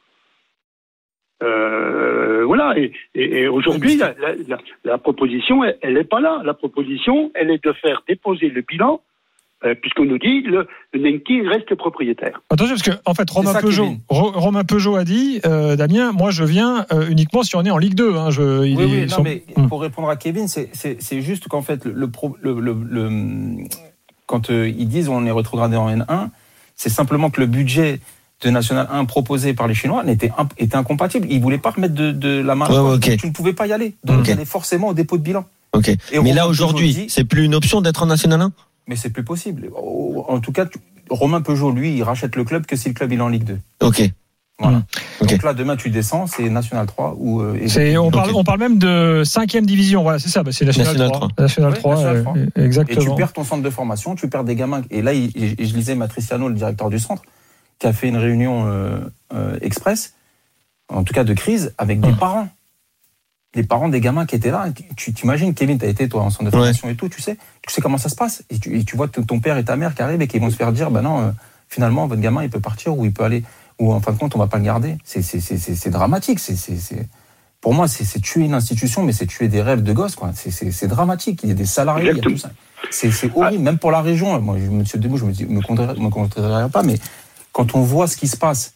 Euh, 1.42 2.44
voilà, 2.44 2.78
et, 2.78 2.92
et- 3.14 3.40
et 3.40 3.48
aujourd'hui, 3.48 3.96
la- 3.96 4.14
la- 4.48 4.58
la 4.84 4.98
proposition, 4.98 5.62
elle 5.80 5.94
n'est 5.94 6.04
pas 6.04 6.20
là. 6.20 6.42
La 6.44 6.52
proposition, 6.54 7.30
elle 7.34 7.50
est 7.50 7.64
de 7.64 7.72
faire 7.72 8.02
déposer 8.06 8.48
le 8.50 8.60
bilan, 8.62 9.00
euh, 9.64 9.74
puisqu'on 9.74 10.04
nous 10.04 10.18
dit 10.18 10.40
le, 10.42 10.66
le 10.94 11.00
Nenki 11.00 11.42
reste 11.46 11.74
propriétaire. 11.74 12.40
Attention, 12.50 12.74
parce 12.76 12.82
que 12.82 13.02
en 13.04 13.14
fait, 13.14 13.28
Romain 13.30 13.54
Peugeot, 13.54 13.96
Romain 14.08 14.62
a 14.98 15.04
dit, 15.04 15.40
euh, 15.44 15.76
Damien, 15.76 16.12
moi 16.12 16.30
je 16.30 16.44
viens 16.44 16.86
euh, 16.92 17.08
uniquement 17.08 17.42
si 17.42 17.56
on 17.56 17.64
est 17.64 17.70
en 17.70 17.78
Ligue 17.78 17.94
2. 17.94 18.14
Hein, 18.16 18.30
je, 18.30 18.60
Oui, 18.60 18.74
oui, 18.78 19.06
non, 19.10 19.22
mais 19.22 19.42
Hmm. 19.56 19.68
pour 19.68 19.82
répondre 19.82 20.08
à 20.08 20.16
Kevin, 20.16 20.48
c'est- 20.48 20.70
juste 21.20 21.48
qu'en 21.48 21.62
fait, 21.62 21.84
le, 21.84 21.92
le, 21.92 22.08
pro- 22.10 22.36
le- 22.40 22.58
le- 22.60 22.76
le- 22.88 23.64
quand 24.26 24.50
euh, 24.50 24.68
ils 24.68 24.88
disent 24.88 25.08
on 25.08 25.24
est 25.26 25.30
rétrogradé 25.32 25.76
en 25.76 25.88
N1, 25.90 26.28
c'est 26.76 26.88
simplement 26.88 27.30
que 27.30 27.40
le 27.40 27.46
budget 27.46 28.00
de 28.42 28.48
National 28.50 28.88
1 28.90 29.04
proposé 29.04 29.52
par 29.52 29.68
les 29.68 29.74
Chinois 29.74 30.02
n'était 30.04 30.30
imp- 30.38 30.54
était 30.56 30.76
incompatible. 30.76 31.26
Ils 31.30 31.40
voulaient 31.42 31.58
pas 31.58 31.72
remettre 31.72 31.94
de, 31.94 32.10
de 32.12 32.40
la 32.40 32.54
main. 32.54 32.66
Ouais, 32.68 32.78
ouais, 32.78 32.94
ok. 32.94 33.16
Tu 33.18 33.26
ne 33.26 33.32
pouvais 33.32 33.52
pas 33.52 33.66
y 33.66 33.72
aller. 33.74 33.94
Donc, 34.04 34.20
Ok. 34.20 34.28
il 34.28 34.32
allait 34.32 34.44
forcément 34.46 34.88
au 34.88 34.94
dépôt 34.94 35.18
de 35.18 35.22
bilan. 35.22 35.44
Ok. 35.74 35.88
Et 35.88 35.98
Mais 36.22 36.32
là 36.32 36.48
aujourd'hui, 36.48 37.06
c'est 37.08 37.24
plus 37.24 37.44
une 37.44 37.54
option 37.54 37.80
d'être 37.82 38.02
en 38.02 38.06
national 38.06 38.40
1 38.40 38.52
Mais 38.90 38.96
c'est 38.96 39.10
plus 39.10 39.22
possible. 39.22 39.70
En 40.28 40.40
tout 40.40 40.50
cas, 40.50 40.66
Romain 41.08 41.40
Peugeot, 41.42 41.70
lui, 41.70 41.94
il 41.96 42.02
rachète 42.02 42.34
le 42.34 42.42
club 42.42 42.66
que 42.66 42.74
si 42.74 42.88
le 42.88 42.94
club 42.94 43.12
il 43.12 43.20
est 43.20 43.22
en 43.22 43.28
Ligue 43.28 43.44
2. 43.44 43.58
Ok. 43.82 44.02
Voilà. 44.58 44.78
Hmm. 44.78 44.82
Ok. 45.20 45.28
Donc 45.30 45.42
là, 45.44 45.54
demain, 45.54 45.76
tu 45.76 45.90
descends, 45.90 46.26
c'est 46.26 46.50
National 46.50 46.86
3 46.86 47.14
ou. 47.16 47.40
euh, 47.40 47.56
C'est, 47.68 47.96
on, 47.96 48.10
parle, 48.10 48.32
on 48.34 48.42
parle 48.42 48.58
même 48.58 48.78
de 48.78 49.22
cinquième 49.24 49.64
division. 49.64 50.02
Voilà, 50.02 50.18
c'est 50.18 50.28
ça. 50.28 50.42
Bah, 50.42 50.50
c'est 50.50 50.64
National, 50.64 50.88
National 50.96 51.12
3. 51.12 51.28
3. 51.28 51.42
National 51.44 51.72
Oui, 51.72 51.78
3, 51.78 51.94
National 51.94 52.16
euh, 52.16 52.22
3. 52.22 52.36
euh, 52.36 52.46
Et 52.56 52.64
exactement. 52.64 53.00
tu 53.00 53.14
perds 53.16 53.32
ton 53.32 53.44
centre 53.44 53.62
de 53.62 53.70
formation, 53.70 54.16
tu 54.16 54.28
perds 54.28 54.42
des 54.44 54.56
gamins. 54.56 54.82
Et 54.90 55.02
là, 55.02 55.12
il- 55.14 55.30
je 55.36 55.74
lisais 55.76 55.94
Matriciano, 55.94 56.48
le 56.48 56.54
directeur 56.56 56.90
du 56.90 56.98
centre, 56.98 57.22
qui 57.78 57.86
a 57.86 57.92
fait 57.92 58.08
une 58.08 58.16
réunion 58.16 58.66
euh, 58.66 58.98
euh, 59.32 59.56
express, 59.62 60.14
en 60.92 61.04
tout 61.04 61.14
cas 61.14 61.22
de 61.22 61.32
crise, 61.32 61.72
avec 61.78 62.00
des 62.00 62.08
Hum. 62.08 62.16
parents. 62.16 62.48
Les 63.54 63.64
parents 63.64 63.88
des 63.88 64.00
gamins 64.00 64.26
qui 64.26 64.36
étaient 64.36 64.50
là. 64.52 64.66
Tu- 64.96 65.12
t'imagines, 65.12 65.54
Kevin, 65.54 65.78
tu 65.78 65.84
as 65.84 65.88
été 65.88 66.08
toi 66.08 66.22
en 66.22 66.30
centre 66.30 66.44
de 66.44 66.56
Ouais. 66.56 66.62
formation 66.62 66.88
et 66.88 66.94
tout, 66.94 67.08
tu 67.08 67.20
sais, 67.20 67.36
tu 67.66 67.74
sais 67.74 67.80
comment 67.80 67.98
ça 67.98 68.08
se 68.08 68.14
passe. 68.14 68.44
Et 68.50 68.58
tu, 68.58 68.78
et 68.78 68.84
tu 68.84 68.96
vois 68.96 69.08
ton 69.08 69.40
père 69.40 69.58
et 69.58 69.64
ta 69.64 69.74
mère 69.76 69.94
qui 69.94 70.02
arrivent 70.02 70.22
et 70.22 70.28
qui 70.28 70.38
vont 70.38 70.50
se 70.50 70.56
faire 70.56 70.72
dire, 70.72 70.90
bah 70.92 71.02
non, 71.02 71.20
euh, 71.20 71.30
finalement, 71.68 72.06
votre 72.06 72.20
gamin, 72.20 72.44
il 72.44 72.50
peut 72.50 72.60
partir 72.60 72.96
ou 72.96 73.04
il 73.04 73.12
peut 73.12 73.24
aller, 73.24 73.42
ou 73.80 73.92
en 73.92 74.00
fin 74.00 74.12
de 74.12 74.18
compte, 74.18 74.36
on 74.36 74.38
va 74.38 74.46
pas 74.46 74.58
le 74.58 74.64
garder. 74.64 74.96
C'est 75.04 75.90
dramatique. 75.90 76.38
C'est 76.38 77.06
Pour 77.60 77.74
moi, 77.74 77.88
c'est 77.88 78.20
tuer 78.22 78.44
une 78.44 78.54
institution, 78.54 79.02
mais 79.02 79.12
c'est 79.12 79.26
tuer 79.26 79.48
des 79.48 79.60
rêves 79.60 79.82
de 79.82 79.92
gosses, 79.92 80.14
quoi. 80.14 80.30
C'est- 80.34 80.86
dramatique. 80.86 81.40
Il 81.42 81.48
y 81.50 81.52
a 81.52 81.54
des 81.54 81.66
salariés, 81.66 82.10
il 82.12 82.16
y 82.16 82.20
a 82.20 82.22
tout 82.22 82.36
ça. 82.38 82.50
C'est 82.90 83.10
horrible, 83.36 83.62
même 83.62 83.78
pour 83.78 83.90
la 83.90 84.00
région. 84.00 84.40
Moi, 84.40 84.56
je- 84.58 84.70
monsieur 84.70 84.98
Debout, 84.98 85.18
je 85.18 85.24
me 85.26 85.32
dis, 85.32 85.44
me 85.44 85.56
me 85.56 86.08
contrerai 86.08 86.70
pas, 86.70 86.82
mais 86.82 86.98
quand 87.52 87.74
on 87.74 87.82
voit 87.82 88.06
ce 88.06 88.16
qui 88.16 88.28
se 88.28 88.36
passe 88.38 88.72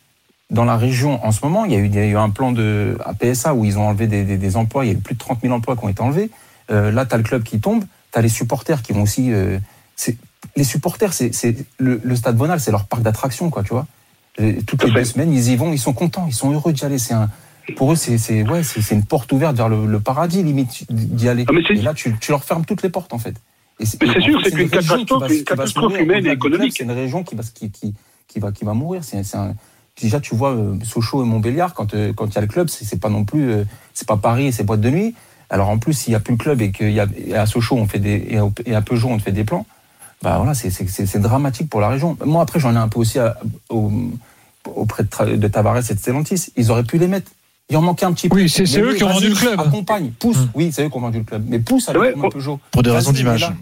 dans 0.55 0.65
la 0.65 0.77
région 0.77 1.25
en 1.25 1.33
ce 1.33 1.41
moment, 1.45 1.65
il 1.67 1.73
y 1.73 1.75
a 1.77 1.79
eu, 1.79 1.87
il 1.87 1.95
y 1.95 1.99
a 1.99 2.07
eu 2.07 2.17
un 2.17 2.31
plan 2.31 2.53
de 2.53 2.97
à 3.05 3.13
PSA 3.15 3.55
où 3.55 3.65
ils 3.65 3.79
ont 3.79 3.87
enlevé 3.89 4.07
des, 4.07 4.25
des- 4.25 4.39
des 4.39 4.57
emplois. 4.57 4.85
Il 4.85 4.89
y 4.89 4.95
a 4.95 4.95
eu 4.95 5.01
plus 5.01 5.15
de 5.15 5.19
30 5.19 5.41
000 5.43 5.53
emplois 5.55 5.77
qui 5.77 5.85
ont 5.85 5.89
été 5.89 6.01
enlevés. 6.01 6.31
Euh, 6.71 6.91
là, 6.91 7.05
tu 7.05 7.15
as 7.15 7.19
le 7.19 7.25
club 7.25 7.43
qui 7.43 7.61
tombe. 7.61 7.85
Tu 8.13 8.19
as 8.19 8.23
les 8.23 8.29
supporters 8.29 8.81
qui 8.83 8.93
vont 8.93 9.03
aussi. 9.03 9.33
euh, 9.33 9.59
les 10.57 10.65
supporters, 10.65 11.13
c'est 11.13 11.33
le, 11.79 12.01
le 12.05 12.17
stade 12.17 12.37
Bonal, 12.37 12.61
c'est 12.61 12.71
leur 12.71 12.85
parc 12.85 13.03
d'attraction, 13.03 13.51
quoi, 13.51 13.63
tu 13.63 13.71
vois. 13.71 13.87
Et 14.39 14.63
toutes 14.63 14.85
les 14.85 14.91
deux 14.91 15.05
semaines, 15.05 15.33
ils 15.33 15.51
y 15.51 15.57
vont, 15.57 15.73
ils 15.73 15.79
sont 15.79 15.93
contents, 15.93 16.27
ils 16.29 16.35
sont 16.35 16.53
heureux 16.53 16.73
d'y 16.73 16.85
aller. 16.85 16.99
C'est 16.99 17.15
un, 17.15 17.31
pour 17.77 17.93
eux, 17.93 17.97
c'est 17.97 18.43
ouais, 18.49 18.61
une 18.91 19.05
porte 19.05 19.33
ouverte 19.33 19.57
vers 19.57 19.69
le, 19.69 19.87
le 19.87 20.01
paradis, 20.01 20.43
limite, 20.43 20.85
d'y 20.93 21.29
aller. 21.29 21.45
Ah, 21.49 21.53
et 21.71 21.75
là, 21.83 21.95
tu, 21.95 22.15
tu 22.21 22.31
leur 22.31 22.45
fermes 22.45 22.65
toutes 22.65 22.83
les 22.83 22.91
portes, 22.91 23.13
en 23.15 23.19
fait. 23.19 23.35
Et 23.81 23.85
Mais 24.01 24.13
c'est 24.13 24.21
sûr, 24.21 24.41
c'est 24.45 24.51
une 24.53 24.69
catastrophe, 24.69 25.31
une 25.31 25.45
catastrophe 25.45 25.99
humaine 25.99 26.27
et 26.27 26.31
économique. 26.31 26.75
C'est 26.77 26.85
une 26.85 26.91
région 26.93 27.25
qui 27.25 27.35
va, 27.35 27.43
qui, 27.55 27.71
qui, 27.71 27.95
qui 28.29 28.39
va, 28.39 28.53
qui 28.53 28.65
va 28.65 28.75
mourir. 28.75 29.03
C'est 29.03 29.19
un, 29.35 29.55
déjà, 30.01 30.21
tu 30.21 30.35
vois, 30.35 30.53
euh, 30.53 30.75
Sochaux 30.85 31.23
et 31.23 31.27
Montbéliard, 31.27 31.75
quand 31.75 31.95
euh, 31.95 32.13
quand 32.15 32.27
il 32.27 32.35
y 32.35 32.39
a 32.39 32.41
le 32.41 32.47
club, 32.47 32.69
c'est 32.69 33.01
pas 33.01 33.09
non 33.09 33.25
plus, 33.25 33.51
euh, 33.51 33.65
c'est 33.93 34.07
pas 34.09 34.17
Paris 34.17 34.47
et 34.47 34.53
c'est 34.53 34.65
boîte 34.65 34.81
de 34.81 34.91
nuit. 34.91 35.15
Alors 35.51 35.69
en 35.69 35.79
plus, 35.79 35.93
s'il 35.93 36.13
y 36.13 36.17
a 36.17 36.21
plus 36.21 36.33
le 36.33 36.39
club 36.39 36.61
et 36.63 36.73
qu'il 36.73 36.91
y 36.93 37.01
a 37.01 37.07
et 37.27 37.35
à 37.35 37.47
Sochaux 37.47 37.77
on 37.77 37.87
fait 37.87 37.99
des 37.99 38.27
et 38.31 38.39
à, 38.39 38.49
et 38.67 38.75
à 38.75 38.83
Peugeot 38.83 39.09
on 39.09 39.19
te 39.19 39.23
fait 39.23 39.33
des 39.33 39.45
plans, 39.45 39.67
bah 40.23 40.37
voilà, 40.39 40.55
c'est 40.55 41.19
dramatique 41.21 41.69
pour 41.69 41.81
la 41.81 41.89
région. 41.89 42.17
Moi 42.25 42.43
après, 42.43 42.59
j'en 42.61 42.73
ai 42.75 42.79
un 42.79 42.89
peu 42.89 42.99
aussi 43.01 43.19
à- 43.19 43.37
au- 43.69 43.93
auprès 44.75 45.05
de, 45.05 45.49
Tavares 45.49 45.91
et 45.91 45.95
de 45.95 45.99
Stellantis. 45.99 46.47
Ils 46.57 46.71
auraient 46.71 46.85
pu 46.85 46.99
les 46.99 47.09
mettre. 47.09 47.31
Il 47.71 47.77
en 47.77 47.83
manquait 47.83 48.07
un 48.07 48.13
petit 48.13 48.29
peu. 48.29 48.37
Oui, 48.37 48.49
c'est- 48.49 48.63
eux 48.81 48.95
qui 48.95 49.05
ont 49.05 49.09
vendu 49.13 49.29
le 49.29 49.35
club. 49.35 49.61
Accompagne, 49.61 50.11
pousse. 50.19 50.37
Hum. 50.39 50.49
Oui, 50.55 50.71
c'est 50.73 50.85
eux 50.85 50.89
qui 50.89 50.97
ont 50.97 51.01
vendu 51.01 51.19
le 51.19 51.25
club. 51.25 51.45
Mais 51.49 51.59
pousse 51.59 51.89
avec 51.89 52.01
Ouais, 52.01 52.15
on- 52.17 52.29
Peugeot. 52.31 52.59
Pour 52.71 52.83
des 52.83 52.91
raisons 52.91 53.13
d'image. 53.13 53.43
là. 53.43 53.53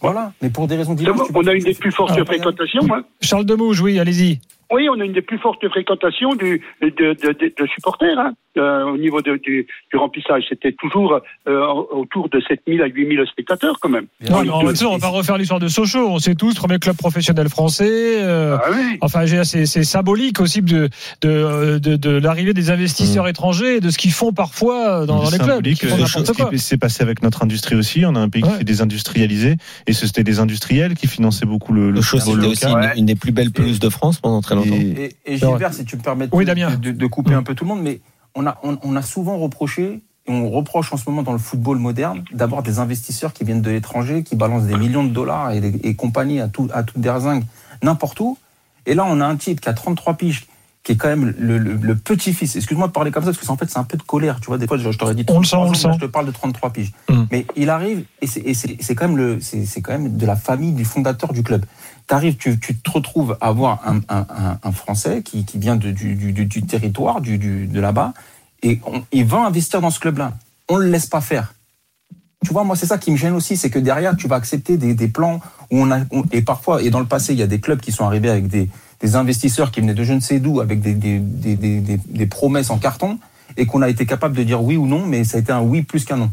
Voilà, 0.00 0.32
mais 0.42 0.50
pour 0.50 0.66
des 0.66 0.76
raisons 0.76 0.94
d'image. 0.94 1.14
On 1.34 1.46
a 1.46 1.52
une 1.52 1.62
des 1.62 1.74
plus 1.74 1.92
fortes 1.92 2.24
fréquentations. 2.24 2.82
hein. 2.92 3.02
Charles 3.20 3.44
Demouge, 3.44 3.80
oui, 3.80 4.00
allez-y. 4.00 4.40
Oui, 4.72 4.88
on 4.90 4.98
a 5.00 5.04
une 5.04 5.12
des 5.12 5.22
plus 5.22 5.38
fortes 5.38 5.66
fréquentations 5.68 6.34
du, 6.34 6.62
de, 6.80 6.88
de, 6.88 7.14
de- 7.32 7.52
de 7.58 7.66
supporters 7.74 8.18
hein. 8.18 8.32
Euh, 8.58 8.84
au 8.84 8.98
niveau 8.98 9.22
de- 9.22 9.36
du, 9.38 9.66
du 9.90 9.96
remplissage. 9.96 10.44
C'était 10.48 10.72
toujours 10.72 11.20
euh, 11.48 11.66
autour 11.90 12.28
de 12.28 12.38
7000 12.38 12.82
à 12.82 12.86
8000 12.86 13.24
spectateurs 13.26 13.78
quand 13.80 13.88
même. 13.88 14.04
Non, 14.28 14.42
on 14.50 14.96
va 14.98 15.08
refaire 15.08 15.38
l'histoire 15.38 15.58
de 15.60 15.68
Sochaux. 15.68 16.06
On 16.08 16.18
sait 16.18 16.34
tous, 16.34 16.54
premier 16.54 16.78
club 16.78 16.96
professionnel 16.96 17.48
français. 17.48 18.22
euh, 18.22 18.58
Ah 18.62 18.68
oui. 18.70 18.98
Enfin, 19.00 19.24
c'est 19.44 19.64
c'est 19.64 19.84
symbolique 19.84 20.38
aussi 20.40 20.60
de, 20.60 20.90
de, 21.22 21.78
de, 21.78 21.96
de 21.96 22.10
l'arrivée 22.10 22.52
des 22.52 22.70
investisseurs 22.70 23.26
étrangers 23.26 23.76
et 23.76 23.80
de 23.80 23.88
ce 23.88 23.96
qu'ils 23.96 24.12
font 24.12 24.32
parfois 24.34 25.06
dans, 25.06 25.22
dans 25.22 25.30
les 25.30 25.38
clubs. 25.38 25.66
ce 25.66 26.32
quoi. 26.32 26.50
qui 26.50 26.58
s'est 26.58 26.76
passé 26.76 27.02
avec 27.02 27.22
notre 27.22 27.42
industrie 27.42 27.74
aussi. 27.74 28.04
On 28.04 28.14
a 28.16 28.20
un 28.20 28.28
pays 28.28 28.42
Ouais. 28.42 28.50
qui 28.50 28.58
s'est 28.58 28.64
désindustrialisé 28.64 29.56
et 29.86 29.92
ce- 29.94 30.06
c'était 30.06 30.24
des 30.24 30.40
industriels 30.40 30.94
qui 30.94 31.06
finançaient 31.06 31.46
beaucoup 31.46 31.72
le, 31.72 31.86
le 31.88 31.96
Le 31.96 32.02
show, 32.02 32.18
football 32.18 32.44
aussi 32.50 32.66
local. 32.66 32.92
une, 32.96 33.00
une 33.00 33.06
des 33.06 33.14
plus 33.14 33.32
belles 33.32 33.50
pelouses 33.50 33.78
de 33.80 33.88
France 33.88 34.18
pendant 34.20 34.42
très 34.42 34.54
longtemps. 34.56 34.61
Et- 34.64 35.16
Et. 35.26 35.36
Gilbert, 35.38 35.74
si 35.74 35.84
tu 35.84 35.96
me 35.96 36.02
permets 36.02 36.26
de, 36.26 36.34
Oui, 36.34 36.44
Damien. 36.44 36.74
de, 36.76 36.90
de 36.92 37.06
couper 37.06 37.34
un 37.34 37.42
peu 37.42 37.54
tout 37.54 37.64
le 37.64 37.68
monde, 37.68 37.82
mais 37.82 38.00
on 38.34 38.46
a, 38.46 38.58
on, 38.62 38.78
on 38.82 38.96
a 38.96 39.02
souvent 39.02 39.38
reproché, 39.38 40.00
et 40.26 40.30
on 40.32 40.50
reproche 40.50 40.92
en 40.92 40.96
ce 40.96 41.08
moment 41.10 41.22
dans 41.22 41.32
le 41.32 41.38
football 41.38 41.78
moderne, 41.78 42.24
d'avoir 42.32 42.62
des 42.62 42.78
investisseurs 42.78 43.32
qui 43.32 43.44
viennent 43.44 43.62
de 43.62 43.70
l'étranger, 43.70 44.22
qui 44.22 44.36
balancent 44.36 44.64
des 44.64 44.76
millions 44.76 45.04
de 45.04 45.10
dollars 45.10 45.50
et, 45.52 45.60
des- 45.60 45.80
et 45.88 45.94
compagnie 45.96 46.40
à 46.40 46.48
tout, 46.48 46.68
à 46.72 46.82
toute 46.84 46.98
derzingue, 47.00 47.42
n'importe 47.82 48.20
où. 48.20 48.38
Et 48.86 48.94
là, 48.94 49.04
on 49.08 49.20
a 49.20 49.26
un 49.26 49.36
type 49.36 49.60
qui 49.60 49.68
a 49.68 49.72
33 49.74 50.14
piges, 50.14 50.46
qui 50.84 50.92
est 50.92 50.96
quand 50.96 51.08
même 51.08 51.34
le, 51.38 51.58
le- 51.58 51.74
le 51.74 51.94
petit-fils. 51.96 52.56
Excuse-moi 52.56 52.88
de 52.88 52.92
parler 52.92 53.10
comme 53.12 53.22
ça, 53.22 53.28
parce 53.30 53.38
que 53.38 53.44
c'est- 53.44 53.50
en 53.52 53.56
fait, 53.56 53.68
c'est 53.70 53.78
un 53.78 53.84
peu 53.84 53.96
de 53.96 54.02
colère. 54.02 54.40
Tu 54.40 54.46
vois, 54.46 54.58
des 54.58 54.66
fois, 54.66 54.76
je, 54.78 54.90
je 54.90 54.98
t'aurais 54.98 55.14
dit 55.14 55.24
On 55.28 55.38
le 55.40 55.44
33 55.46 55.48
sent, 55.48 55.56
on 55.68 55.70
le 55.70 55.76
sent. 55.94 56.00
Je 56.00 56.06
te 56.06 56.10
parle 56.10 56.26
de 56.26 56.30
33 56.32 56.70
piges. 56.70 56.92
Mm. 57.08 57.22
Mais 57.30 57.46
il 57.56 57.70
arrive, 57.70 58.04
et 58.20 58.26
c'est- 58.28 58.40
et 58.40 58.54
c'est 58.54 58.76
c'est 58.80 58.94
quand 58.94 59.06
même 59.08 59.16
le, 59.16 59.40
c'est 59.40 59.64
c'est 59.66 59.80
quand 59.80 59.92
même 59.92 60.16
de 60.16 60.26
la 60.26 60.34
famille 60.36 60.72
du 60.72 60.84
fondateur 60.84 61.32
du 61.32 61.42
club. 61.42 61.64
T'arrives, 62.06 62.36
tu, 62.36 62.58
tu 62.58 62.76
te 62.76 62.90
retrouves 62.90 63.36
à 63.40 63.48
avoir 63.48 63.80
un, 63.86 64.00
un, 64.08 64.72
Français 64.72 65.22
qui, 65.22 65.44
qui 65.44 65.58
vient 65.58 65.76
du, 65.76 65.92
du, 65.92 66.32
du, 66.32 66.62
territoire, 66.62 67.20
du, 67.20 67.38
de 67.38 67.80
là-bas, 67.80 68.12
et 68.62 68.80
il 69.12 69.24
va 69.24 69.46
investir 69.46 69.80
dans 69.80 69.90
ce 69.90 70.00
club-là. 70.00 70.34
On 70.68 70.76
le 70.76 70.88
laisse 70.88 71.06
pas 71.06 71.20
faire. 71.20 71.54
Tu 72.44 72.52
vois, 72.52 72.64
moi, 72.64 72.74
c'est 72.74 72.86
ça 72.86 72.98
qui 72.98 73.10
me 73.12 73.16
gêne 73.16 73.34
aussi, 73.34 73.56
c'est 73.56 73.70
que 73.70 73.78
derrière, 73.78 74.16
tu 74.16 74.26
vas 74.26 74.36
accepter 74.36 74.76
des, 74.76 74.94
des 74.94 75.08
plans 75.08 75.40
où 75.70 75.78
on 75.78 75.90
a, 75.92 76.00
et 76.32 76.42
parfois, 76.42 76.82
et 76.82 76.90
dans 76.90 77.00
le 77.00 77.06
passé, 77.06 77.32
il 77.32 77.38
y 77.38 77.42
a 77.42 77.46
des 77.46 77.60
clubs 77.60 77.80
qui 77.80 77.92
sont 77.92 78.04
arrivés 78.04 78.30
avec 78.30 78.48
des, 78.48 78.68
des 79.00 79.16
investisseurs 79.16 79.70
qui 79.70 79.80
venaient 79.80 79.94
de 79.94 80.04
je 80.04 80.12
ne 80.12 80.20
sais 80.20 80.40
d'où, 80.40 80.60
avec 80.60 80.80
des, 80.80 80.94
des, 80.94 82.26
promesses 82.26 82.70
en 82.70 82.78
carton, 82.78 83.18
et 83.56 83.66
qu'on 83.66 83.82
a 83.82 83.88
été 83.88 84.06
capable 84.06 84.36
de 84.36 84.42
dire 84.42 84.62
oui 84.62 84.76
ou 84.76 84.86
non, 84.86 85.06
mais 85.06 85.24
ça 85.24 85.36
a 85.36 85.40
été 85.40 85.52
un 85.52 85.60
oui 85.60 85.82
plus 85.82 86.04
qu'un 86.04 86.16
non. 86.16 86.30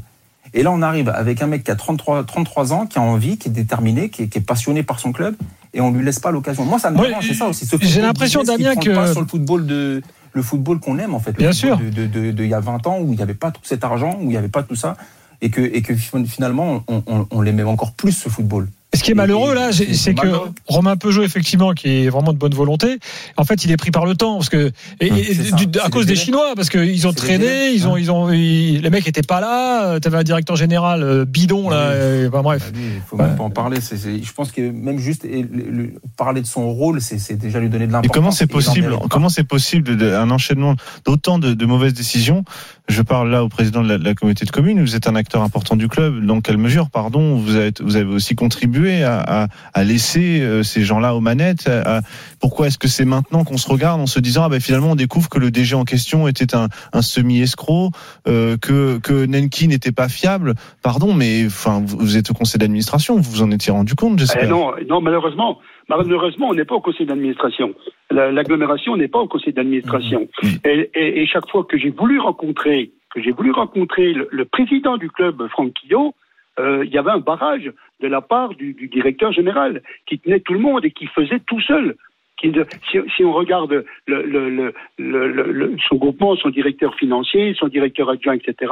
Et 0.54 0.64
là, 0.64 0.72
on 0.72 0.82
arrive 0.82 1.10
avec 1.10 1.44
un 1.44 1.48
mec 1.48 1.64
qui 1.64 1.72
a 1.72 1.76
33, 1.76 2.24
33 2.24 2.74
ans, 2.74 2.86
qui 2.88 2.98
a 2.98 3.02
envie, 3.02 3.38
qui 3.38 3.50
est 3.50 3.52
déterminé, 3.52 4.10
qui 4.10 4.24
est 4.24 4.46
passionné 4.46 4.82
par 4.82 5.00
son 5.00 5.12
club, 5.12 5.36
et 5.74 5.82
on 5.82 5.92
lui 5.92 6.04
laisse 6.04 6.20
pas 6.20 6.32
l'occasion. 6.32 6.66
Moi, 6.66 6.80
ça 6.80 6.92
me 6.92 6.98
dérange, 7.10 7.28
c'est 7.28 7.34
ça 7.34 7.48
aussi. 7.48 7.68
j'ai 7.82 8.02
l'impression, 8.02 8.44
Damien, 8.44 8.74
prend 8.74 8.82
que- 8.82 8.96
pas 8.96 9.12
sur 9.12 9.22
le 9.22 9.28
football 9.28 9.66
de 9.66 10.02
le 10.34 10.42
football 10.44 10.80
qu'on 10.80 11.00
aime 11.00 11.16
en 11.16 11.20
fait. 11.20 11.32
Le 11.32 11.38
Bien 11.38 11.52
sûr. 11.52 11.78
De, 11.78 11.90
de, 11.90 12.06
de- 12.06 12.32
de 12.32 12.44
il 12.44 12.50
y 12.50 12.54
a 12.54 12.60
20 12.60 12.86
ans 12.88 13.00
où 13.00 13.12
il 13.14 13.16
n'y 13.18 13.22
avait 13.24 13.34
pas 13.34 13.50
tout 13.52 13.62
cet 13.64 13.84
argent, 13.84 14.16
où 14.20 14.24
il 14.24 14.28
n'y 14.30 14.38
avait 14.38 14.48
pas 14.48 14.62
tout 14.64 14.76
ça. 14.76 14.96
et 15.42 15.50
que, 15.50 15.62
et 15.62 15.82
que 15.82 15.96
finalement, 15.96 16.84
on, 16.88 17.02
on, 17.08 17.28
on 17.32 17.42
l'aimait 17.42 17.64
encore 17.64 17.94
plus 17.94 18.12
ce 18.12 18.30
football. 18.30 18.68
Ce 19.00 19.04
qui 19.06 19.12
est 19.12 19.16
malheureux 19.16 19.54
là, 19.54 19.70
c'est 19.72 20.14
que 20.14 20.28
Romain 20.68 20.98
Peugeot, 20.98 21.24
effectivement, 21.24 21.72
qui 21.72 22.04
est 22.04 22.10
vraiment 22.10 22.34
de 22.34 22.38
bonne 22.38 22.54
volonté, 22.54 23.00
en 23.38 23.46
fait, 23.46 23.64
il 23.64 23.72
est 23.72 23.78
pris 23.78 23.92
par 23.92 24.06
le 24.06 24.14
temps 24.14 24.36
parce 24.36 24.50
que 24.50 24.72
et, 25.00 25.08
et, 25.08 25.80
à 25.82 25.90
cause 25.90 26.06
des 26.06 26.18
Chinois, 26.18 26.52
parce 26.54 26.70
qu'ils 26.70 27.08
ont 27.08 27.14
traîné, 27.14 27.72
ils 27.72 27.88
ont, 27.88 27.96
ils 27.96 28.12
ont, 28.12 28.28
les 28.28 28.90
mecs 28.90 29.08
étaient 29.08 29.22
pas 29.22 29.40
là. 29.40 30.02
T'avais 30.02 30.18
un 30.18 30.24
directeur 30.24 30.58
général 30.58 31.02
euh, 31.02 31.24
bidon 31.24 31.70
là. 31.70 31.96
Et, 31.96 32.28
enfin, 32.28 32.42
bref. 32.42 32.74
Bah, 32.74 32.80
il 32.96 33.02
faut 33.08 33.16
même 33.16 33.38
pas 33.38 33.44
en 33.44 33.50
parler. 33.50 33.80
C 33.80 33.96
est, 33.96 33.98
c 33.98 34.16
est, 34.16 34.24
je 34.24 34.34
pense 34.34 34.52
que 34.52 34.70
même 34.70 35.00
juste 35.00 35.24
et, 35.24 35.44
le, 35.44 35.94
parler 36.18 36.42
de 36.42 36.48
son 36.48 36.70
rôle, 36.70 37.00
c'est 37.00 37.38
déjà 37.38 37.60
lui 37.60 37.70
donner 37.70 37.88
de 37.88 37.94
l'importance. 37.94 38.14
Et 38.14 38.20
comment 38.20 38.32
c'est 38.32 38.48
possible 38.48 38.98
Comment 39.10 39.30
c'est 39.30 39.46
possible 39.46 39.96
de, 39.96 40.14
un 40.14 40.30
enchaînement 40.30 40.76
d'autant 41.06 41.40
de, 41.40 41.54
de, 41.54 41.66
mauvaises 41.66 41.94
décisions? 41.94 42.44
Je 42.90 43.02
parle 43.02 43.30
là 43.30 43.46
au 43.46 43.50
président 43.50 43.82
de 43.82 43.88
la, 43.88 43.98
de 43.98 44.04
la 44.04 44.14
communauté 44.14 44.46
de 44.46 44.52
communes. 44.52 44.82
Vous 44.82 44.96
êtes 44.96 45.08
un 45.08 45.16
acteur 45.16 45.42
important 45.42 45.78
du 45.78 45.88
club. 45.88 46.26
Dans 46.26 46.42
quelle 46.42 46.58
mesure, 46.58 46.90
pardon, 46.90 47.38
vous 47.38 47.56
avez, 47.56 47.72
vous 47.82 47.96
avez 47.96 48.14
aussi 48.14 48.36
contribué 48.36 48.89
à, 49.04 49.44
à, 49.44 49.48
à 49.74 49.84
laisser 49.84 50.42
euh, 50.42 50.64
ces 50.64 50.84
gens-là 50.84 51.16
aux 51.16 51.20
manettes 51.20 51.68
à, 51.68 52.02
Pourquoi 52.40 52.68
est-ce 52.68 52.78
que 52.78 52.88
c'est 52.88 53.06
maintenant 53.06 53.44
qu'on 53.44 53.58
se 53.58 53.70
regarde 53.70 54.02
en 54.02 54.08
se 54.08 54.20
disant 54.20 54.44
ah 54.46 54.50
ben 54.50 54.60
finalement 54.60 54.92
on 54.92 54.96
découvre 54.96 55.30
que 55.30 55.40
le 55.40 55.52
DG 55.52 55.76
en 55.76 55.86
question 55.86 56.28
était 56.28 56.56
un, 56.56 56.68
un 56.94 57.02
semi-escroc, 57.02 57.92
euh, 58.28 58.58
que 58.58 59.00
que 59.00 59.26
Nenki 59.26 59.68
n'était 59.68 59.92
pas 59.92 60.10
fiable 60.10 60.54
Pardon, 60.84 61.14
mais 61.14 61.46
enfin 61.46 61.82
vous 61.86 62.18
êtes 62.18 62.32
au 62.32 62.34
conseil 62.34 62.60
d'administration, 62.60 63.16
vous 63.16 63.32
vous 63.32 63.42
en 63.42 63.52
étiez 63.52 63.72
rendu 63.72 63.96
compte, 63.96 64.20
j'espère. 64.20 64.44
Eh 64.44 64.48
non, 64.48 64.72
non, 64.88 65.02
malheureusement, 65.02 65.60
malheureusement 65.88 66.50
on 66.50 66.54
n'est 66.54 66.66
pas 66.66 66.76
au 66.76 66.82
conseil 66.82 67.06
d'administration. 67.06 67.74
L'agglomération 68.12 68.98
n'est 68.98 69.08
pas 69.08 69.20
au 69.20 69.28
conseil 69.28 69.54
d'administration. 69.54 70.28
Mmh. 70.42 70.48
Et, 70.66 70.90
et, 70.96 71.22
et, 71.22 71.28
chaque 71.28 71.48
fois 71.50 71.64
que 71.64 71.78
j'ai 71.78 71.92
voulu 71.92 72.20
rencontrer 72.20 72.92
que 73.14 73.22
j'ai 73.22 73.32
voulu 73.32 73.52
rencontrer 73.52 74.14
le, 74.14 74.28
le, 74.32 74.46
président 74.46 74.98
du 74.98 75.10
club, 75.10 75.48
Franck 75.50 75.74
Quillot, 75.74 76.14
euh, 76.60 76.84
il 76.86 76.92
y 76.92 76.98
avait 76.98 77.12
un 77.12 77.20
barrage 77.20 77.72
de 78.02 78.08
la 78.08 78.22
part 78.22 78.54
du, 78.56 78.74
directeur 78.74 79.32
général 79.32 79.82
qui 80.06 80.20
tenait 80.20 80.40
tout 80.42 80.54
le 80.54 80.60
monde 80.60 80.86
et 80.86 80.92
qui 80.92 81.08
faisait 81.08 81.40
tout 81.40 81.62
seul. 81.62 81.96
Si, 82.42 83.24
on 83.26 83.34
regarde 83.34 83.84
le, 84.08 84.22
le, 84.24 84.74
le, 84.98 85.76
son 85.90 85.96
groupement, 85.96 86.38
son 86.38 86.50
directeur 86.50 86.96
financier, 86.96 87.54
son 87.54 87.68
directeur 87.68 88.10
adjoint, 88.10 88.36
etc., 88.36 88.72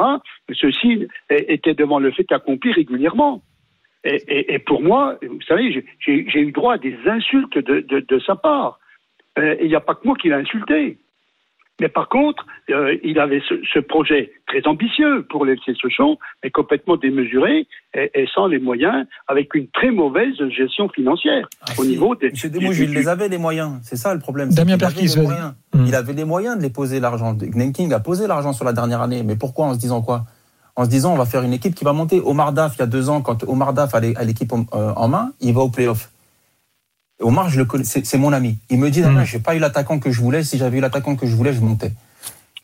ceux-ci 0.53 1.07
étaient 1.29 1.73
devant 1.73 1.99
le 1.99 2.11
fait 2.11 2.31
accompli 2.31 2.71
régulièrement. 2.71 3.41
Et, 4.05 4.59
pour 4.59 4.81
moi, 4.81 5.17
vous 5.21 5.41
savez, 5.41 5.83
j'ai 5.99 6.39
eu 6.39 6.51
droit 6.53 6.75
à 6.75 6.77
des 6.77 6.95
insultes 7.07 7.57
de, 7.57 7.81
de, 7.81 8.19
sa 8.19 8.35
part. 8.35 8.79
Euh, 9.37 9.55
il 9.61 9.67
n'y 9.67 9.75
a 9.75 9.81
pas 9.81 9.95
que 9.95 10.07
moi 10.07 10.15
qui 10.15 10.29
l'a 10.29 10.37
insulté. 10.37 10.97
Mais 11.79 11.89
par 11.89 12.09
contre, 12.09 12.45
euh, 12.71 12.97
il 13.03 13.19
avait 13.19 13.41
ce, 13.47 13.53
ce, 13.71 13.79
projet 13.79 14.31
très 14.47 14.65
ambitieux 14.65 15.25
pour 15.29 15.45
l'FC 15.45 15.75
Sochaux, 15.79 16.17
mais 16.43 16.49
complètement 16.49 16.97
démesuré 16.97 17.67
et, 17.93 18.11
et, 18.15 18.27
sans 18.33 18.47
les 18.47 18.57
moyens, 18.57 19.05
avec 19.27 19.53
une 19.53 19.67
très 19.67 19.91
mauvaise 19.91 20.33
gestion 20.49 20.89
financière 20.89 21.47
ah, 21.61 21.73
au 21.77 21.83
si. 21.83 21.89
niveau 21.89 22.15
des. 22.15 22.31
Monsieur 22.31 22.49
Desmouges, 22.49 22.79
il 22.79 22.93
les 22.93 23.07
avait 23.07 23.29
les 23.29 23.37
moyens. 23.37 23.73
C'est 23.83 23.95
ça 23.95 24.13
le 24.13 24.19
problème. 24.19 24.49
Damien 24.49 24.77
Perkis, 24.77 25.13
il, 25.15 25.21
mmh. 25.21 25.85
il 25.85 25.93
avait 25.93 26.13
les 26.13 26.25
moyens 26.25 26.57
de 26.57 26.63
les 26.63 26.71
poser 26.71 26.99
l'argent. 26.99 27.33
Gnenking 27.33 27.93
a 27.93 27.99
posé 27.99 28.25
l'argent 28.25 28.53
sur 28.53 28.65
la 28.65 28.73
dernière 28.73 29.01
année. 29.01 29.21
Mais 29.23 29.35
pourquoi 29.35 29.67
En 29.67 29.73
se 29.75 29.79
disant 29.79 30.01
quoi? 30.01 30.23
En 30.75 30.85
se 30.85 30.89
disant 30.89 31.13
on 31.13 31.17
va 31.17 31.25
faire 31.25 31.43
une 31.43 31.53
équipe 31.53 31.75
qui 31.75 31.83
va 31.83 31.93
monter. 31.93 32.21
Omar 32.23 32.53
Daf, 32.53 32.75
il 32.75 32.79
y 32.79 32.83
a 32.83 32.87
deux 32.87 33.09
ans, 33.09 33.21
quand 33.21 33.43
Omar 33.43 33.73
Daf 33.73 33.93
a 33.93 33.99
l'équipe 33.99 34.51
en, 34.51 34.65
euh, 34.73 34.93
en 34.95 35.07
main, 35.07 35.31
il 35.41 35.53
va 35.53 35.61
au 35.61 35.69
playoff. 35.69 36.09
Omar, 37.19 37.49
je 37.49 37.57
le 37.57 37.65
connais, 37.65 37.83
c'est 37.83 38.17
mon 38.17 38.31
ami. 38.31 38.57
Il 38.69 38.77
me 38.79 38.91
dit, 38.91 39.01
mmh. 39.01 39.25
j'ai 39.25 39.39
pas 39.39 39.55
eu 39.55 39.59
l'attaquant 39.59 39.99
que 39.99 40.11
je 40.11 40.21
voulais. 40.21 40.43
Si 40.43 40.57
j'avais 40.57 40.77
eu 40.77 40.81
l'attaquant 40.81 41.15
que 41.15 41.25
je 41.25 41.35
voulais, 41.35 41.53
je 41.53 41.61
montais. 41.61 41.93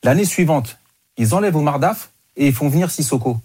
L'année 0.03 0.25
suivante, 0.25 0.77
ils 1.17 1.33
enlèvent 1.33 1.55
Omar 1.55 1.79
Daf 1.79 2.11
et 2.35 2.47
ils 2.47 2.53
font 2.53 2.69
venir 2.69 2.91
Sissoko. 2.91 3.39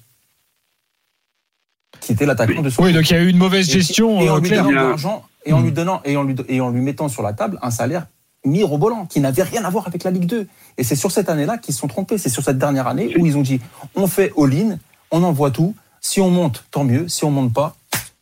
Qui 2.00 2.12
était 2.12 2.26
l'attaquant 2.26 2.60
de 2.60 2.68
Sissoko. 2.68 2.86
Oui, 2.86 2.92
donc 2.92 3.08
il 3.08 3.12
y 3.14 3.16
a 3.16 3.22
eu 3.22 3.28
une 3.28 3.38
mauvaise 3.38 3.70
gestion. 3.70 4.20
Et, 4.20 4.24
et 4.24 4.30
en 4.30 4.38
lui 4.38 4.50
donnant 4.50 4.68
de 4.68 4.74
l'argent 4.74 5.24
et 5.48 5.52
en 5.52 5.60
lui 5.60 5.72
donnant 5.72 6.00
et 6.04 6.16
en 6.16 6.22
lui, 6.22 6.36
et 6.48 6.60
en 6.60 6.70
lui 6.70 6.80
mettant 6.80 7.08
sur 7.08 7.22
la 7.22 7.32
table 7.32 7.58
un 7.62 7.70
salaire 7.70 8.06
mirobolant 8.44 9.06
qui 9.06 9.20
n'avait 9.20 9.42
rien 9.42 9.64
à 9.64 9.70
voir 9.70 9.86
avec 9.86 10.04
la 10.04 10.10
Ligue 10.10 10.26
2. 10.26 10.46
Et 10.76 10.84
c'est 10.84 10.96
sur 10.96 11.10
cette 11.10 11.28
année-là 11.28 11.58
qu'ils 11.58 11.74
se 11.74 11.80
sont 11.80 11.88
trompés. 11.88 12.18
C'est 12.18 12.28
sur 12.28 12.42
cette 12.42 12.58
dernière 12.58 12.86
année 12.86 13.16
où 13.18 13.26
ils 13.26 13.36
ont 13.36 13.42
dit 13.42 13.60
on 13.94 14.06
fait 14.06 14.32
all-in, 14.36 14.78
on 15.10 15.22
envoie 15.22 15.50
tout. 15.50 15.74
Si 16.00 16.20
on 16.20 16.30
monte, 16.30 16.64
tant 16.70 16.84
mieux. 16.84 17.08
Si 17.08 17.24
on 17.24 17.30
monte 17.30 17.52
pas, 17.52 17.76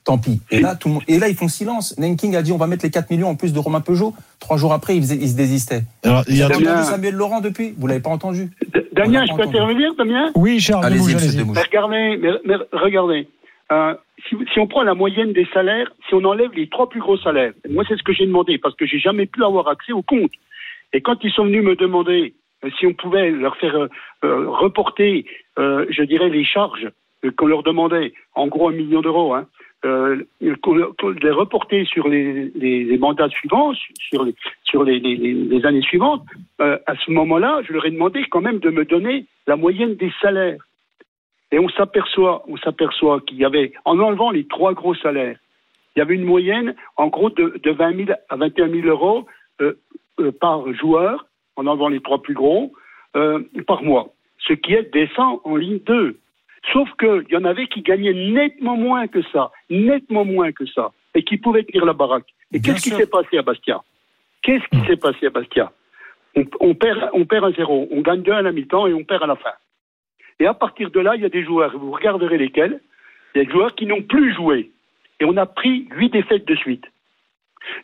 tant 0.07 0.19
pis. 0.19 0.41
Et 0.51 0.61
là, 0.61 0.75
tout 0.75 0.89
le 0.89 0.95
monde, 0.95 1.03
et 1.09 1.19
là, 1.19 1.29
ils 1.29 1.35
font 1.35 1.49
silence. 1.49 1.99
Nanking 1.99 2.35
a 2.37 2.43
dit 2.43 2.53
on 2.53 2.57
va 2.57 2.67
mettre 2.67 2.85
les 2.85 2.91
4 2.91 3.11
millions 3.11 3.29
en 3.29 3.35
plus 3.35 3.53
de 3.53 3.59
Romain 3.59 3.81
Peugeot. 3.81 4.15
Trois 4.41 4.57
jours 4.57 4.73
après, 4.73 4.97
ils, 4.97 5.05
ils 5.23 5.29
se 5.29 5.37
désistaient. 5.37 5.83
Alors, 6.05 6.23
il 6.29 6.39
y 6.39 6.43
a 6.43 6.47
Vous 6.47 6.55
avez 6.55 6.69
entendu 6.69 6.85
Samuel 6.85 7.15
Laurent 7.15 7.41
depuis 7.41 7.75
Vous 7.77 7.87
l'avez 7.87 8.01
pas 8.01 8.11
entendu 8.11 8.49
Damien, 8.93 9.27
je 9.27 9.35
peux 9.35 9.43
intervenir, 9.43 9.95
Damien? 9.97 10.31
Oui, 10.35 10.59
Charles. 10.61 10.87
Allez-y, 10.87 11.15
allez 11.15 11.45
mais 11.45 11.61
regardez, 11.61 12.17
mais, 12.17 12.31
mais 12.47 12.55
regardez. 12.73 13.29
Euh, 13.71 13.95
si, 14.29 14.37
si, 14.53 14.59
on 14.61 14.67
prend 14.67 14.85
la 14.85 14.95
moyenne 14.95 15.33
des 15.33 15.47
salaires, 15.53 15.93
si 16.09 16.15
on 16.15 16.25
enlève 16.25 16.53
les 16.55 16.69
trois 16.69 16.89
plus 16.89 17.01
gros 17.01 17.19
salaires, 17.19 17.53
moi 17.69 17.85
c'est 17.87 17.97
ce 17.97 18.03
que 18.03 18.13
j'ai 18.13 18.25
demandé 18.25 18.59
parce 18.59 18.77
que 18.77 18.87
j'ai 18.87 19.01
jamais 19.01 19.27
pu 19.27 19.43
avoir 19.45 19.69
accès 19.69 19.93
au 19.93 20.03
compte. 20.03 20.31
Et 20.93 21.01
quand 21.01 21.17
ils 21.25 21.33
sont 21.33 21.45
venus 21.45 21.65
me 21.65 21.75
demander 21.75 22.35
euh, 22.65 22.71
si 22.79 22.87
on 22.87 22.95
pouvait 22.95 23.31
leur 23.31 23.57
faire 23.57 23.77
euh, 23.77 23.89
euh, 24.25 24.49
reporter, 24.49 25.25
je 25.59 26.03
dirais, 26.03 26.29
les 26.29 26.45
charges 26.45 26.91
qu'on 27.37 27.47
leur 27.47 27.63
demandait, 27.63 28.13
en 28.35 28.47
gros 28.47 28.69
un 28.69 28.73
million 28.73 29.01
d'euros, 29.01 29.35
hein, 29.35 29.47
euh, 29.85 30.25
les 30.41 31.31
reporter 31.31 31.85
sur 31.85 32.09
les, 32.09 32.97
mandats 32.99 33.29
suivants, 33.29 33.73
sur 34.65 34.85
les, 34.85 35.67
années 35.67 35.83
suivantes, 35.83 36.23
euh, 36.61 36.79
à 36.87 36.97
ce 36.97 37.11
moment-là, 37.11 37.61
je 37.67 37.73
leur 37.73 37.85
ai 37.85 37.91
demandé 37.91 38.25
quand 38.31 38.41
même 38.41 38.59
de 38.59 38.71
me 38.71 38.85
donner 38.85 39.27
la 39.47 39.57
moyenne 39.57 39.95
des 39.95 40.13
salaires. 40.21 40.61
Et 41.53 41.59
on 41.59 41.69
s'aperçoit, 41.69 42.43
on 42.49 42.57
s'aperçoit 42.57 43.21
qu'il 43.21 43.37
y 43.37 43.45
avait, 43.45 43.73
en 43.85 43.99
enlevant 44.01 44.31
les 44.31 44.47
trois 44.47 44.73
gros 44.73 44.95
salaires, 44.95 45.37
il 45.95 46.01
y 46.01 46.03
avait 46.03 46.15
une 46.15 46.25
moyenne, 46.25 46.75
en 46.97 47.09
gros, 47.09 47.31
de, 47.31 47.61
de 47.63 47.71
20 47.71 48.07
000 48.07 48.19
à 48.29 48.37
21 48.37 48.71
000 48.71 48.89
euros 48.89 49.27
euh, 49.61 49.75
par 50.41 50.73
joueur, 50.75 51.27
en 51.55 51.67
enlevant 51.67 51.89
les 51.89 52.01
trois 52.01 52.23
plus 52.23 52.35
gros, 52.35 52.73
par 53.67 53.83
mois. 53.83 54.09
Ce 54.39 54.53
qui 54.53 54.75
est 54.75 54.93
décent 54.93 55.41
en 55.45 55.57
ligne 55.57 55.79
2. 55.87 56.19
Sauf 56.73 56.89
qu'il 56.99 57.27
y 57.31 57.37
en 57.37 57.45
avait 57.45 57.67
qui 57.69 57.83
gagnaient 57.83 58.13
nettement 58.13 58.77
moins 58.77 59.07
que 59.07 59.23
ça, 59.33 59.51
nettement 59.71 60.25
moins 60.25 60.53
que 60.53 60.67
ça, 60.67 60.93
et 61.15 61.23
qui 61.23 61.37
pouvaient 61.37 61.65
tenir 61.65 61.85
la 61.85 61.93
baraque. 61.93 62.27
Et 62.53 62.61
qu'est-ce 62.61 62.83
qui 62.83 62.91
s'est 62.91 63.07
passé 63.07 63.39
à 63.39 63.43
Bastia? 63.43 63.83
Qu'est-ce 64.43 64.67
qui 64.69 64.87
s'est 64.87 64.97
passé 64.97 65.27
à 65.27 65.31
Bastia? 65.31 65.73
On, 66.35 66.45
on, 66.61 66.75
perd, 66.75 67.11
on 67.13 67.25
perd 67.25 67.45
un 67.45 67.53
zéro, 67.53 67.89
on 67.91 68.01
gagne 68.01 68.23
deux 68.23 68.33
à 68.33 68.43
la 68.43 68.53
mi-temps 68.53 68.87
et 68.87 68.95
on 68.95 69.05
perd 69.05 69.23
à 69.23 69.27
la 69.27 69.37
fin. 69.37 69.53
Et 70.39 70.47
à 70.47 70.55
partir 70.55 70.91
de 70.91 71.01
là, 71.01 71.17
il 71.17 71.23
y 71.23 71.25
a 71.25 71.31
des 71.31 71.45
joueurs, 71.45 71.77
vous 71.79 71.93
regarderez 71.93 72.37
lesquels, 72.37 72.81
il 73.35 73.39
y 73.39 73.41
a 73.41 73.45
des 73.45 73.53
joueurs 73.53 73.75
qui 73.75 73.87
n'ont 73.87 74.03
plus 74.03 74.35
joué. 74.35 74.71
Et 75.21 75.25
on 75.25 75.37
a 75.37 75.47
pris 75.47 75.89
huit 75.93 76.11
défaites 76.11 76.47
de 76.47 76.55
suite. 76.57 76.85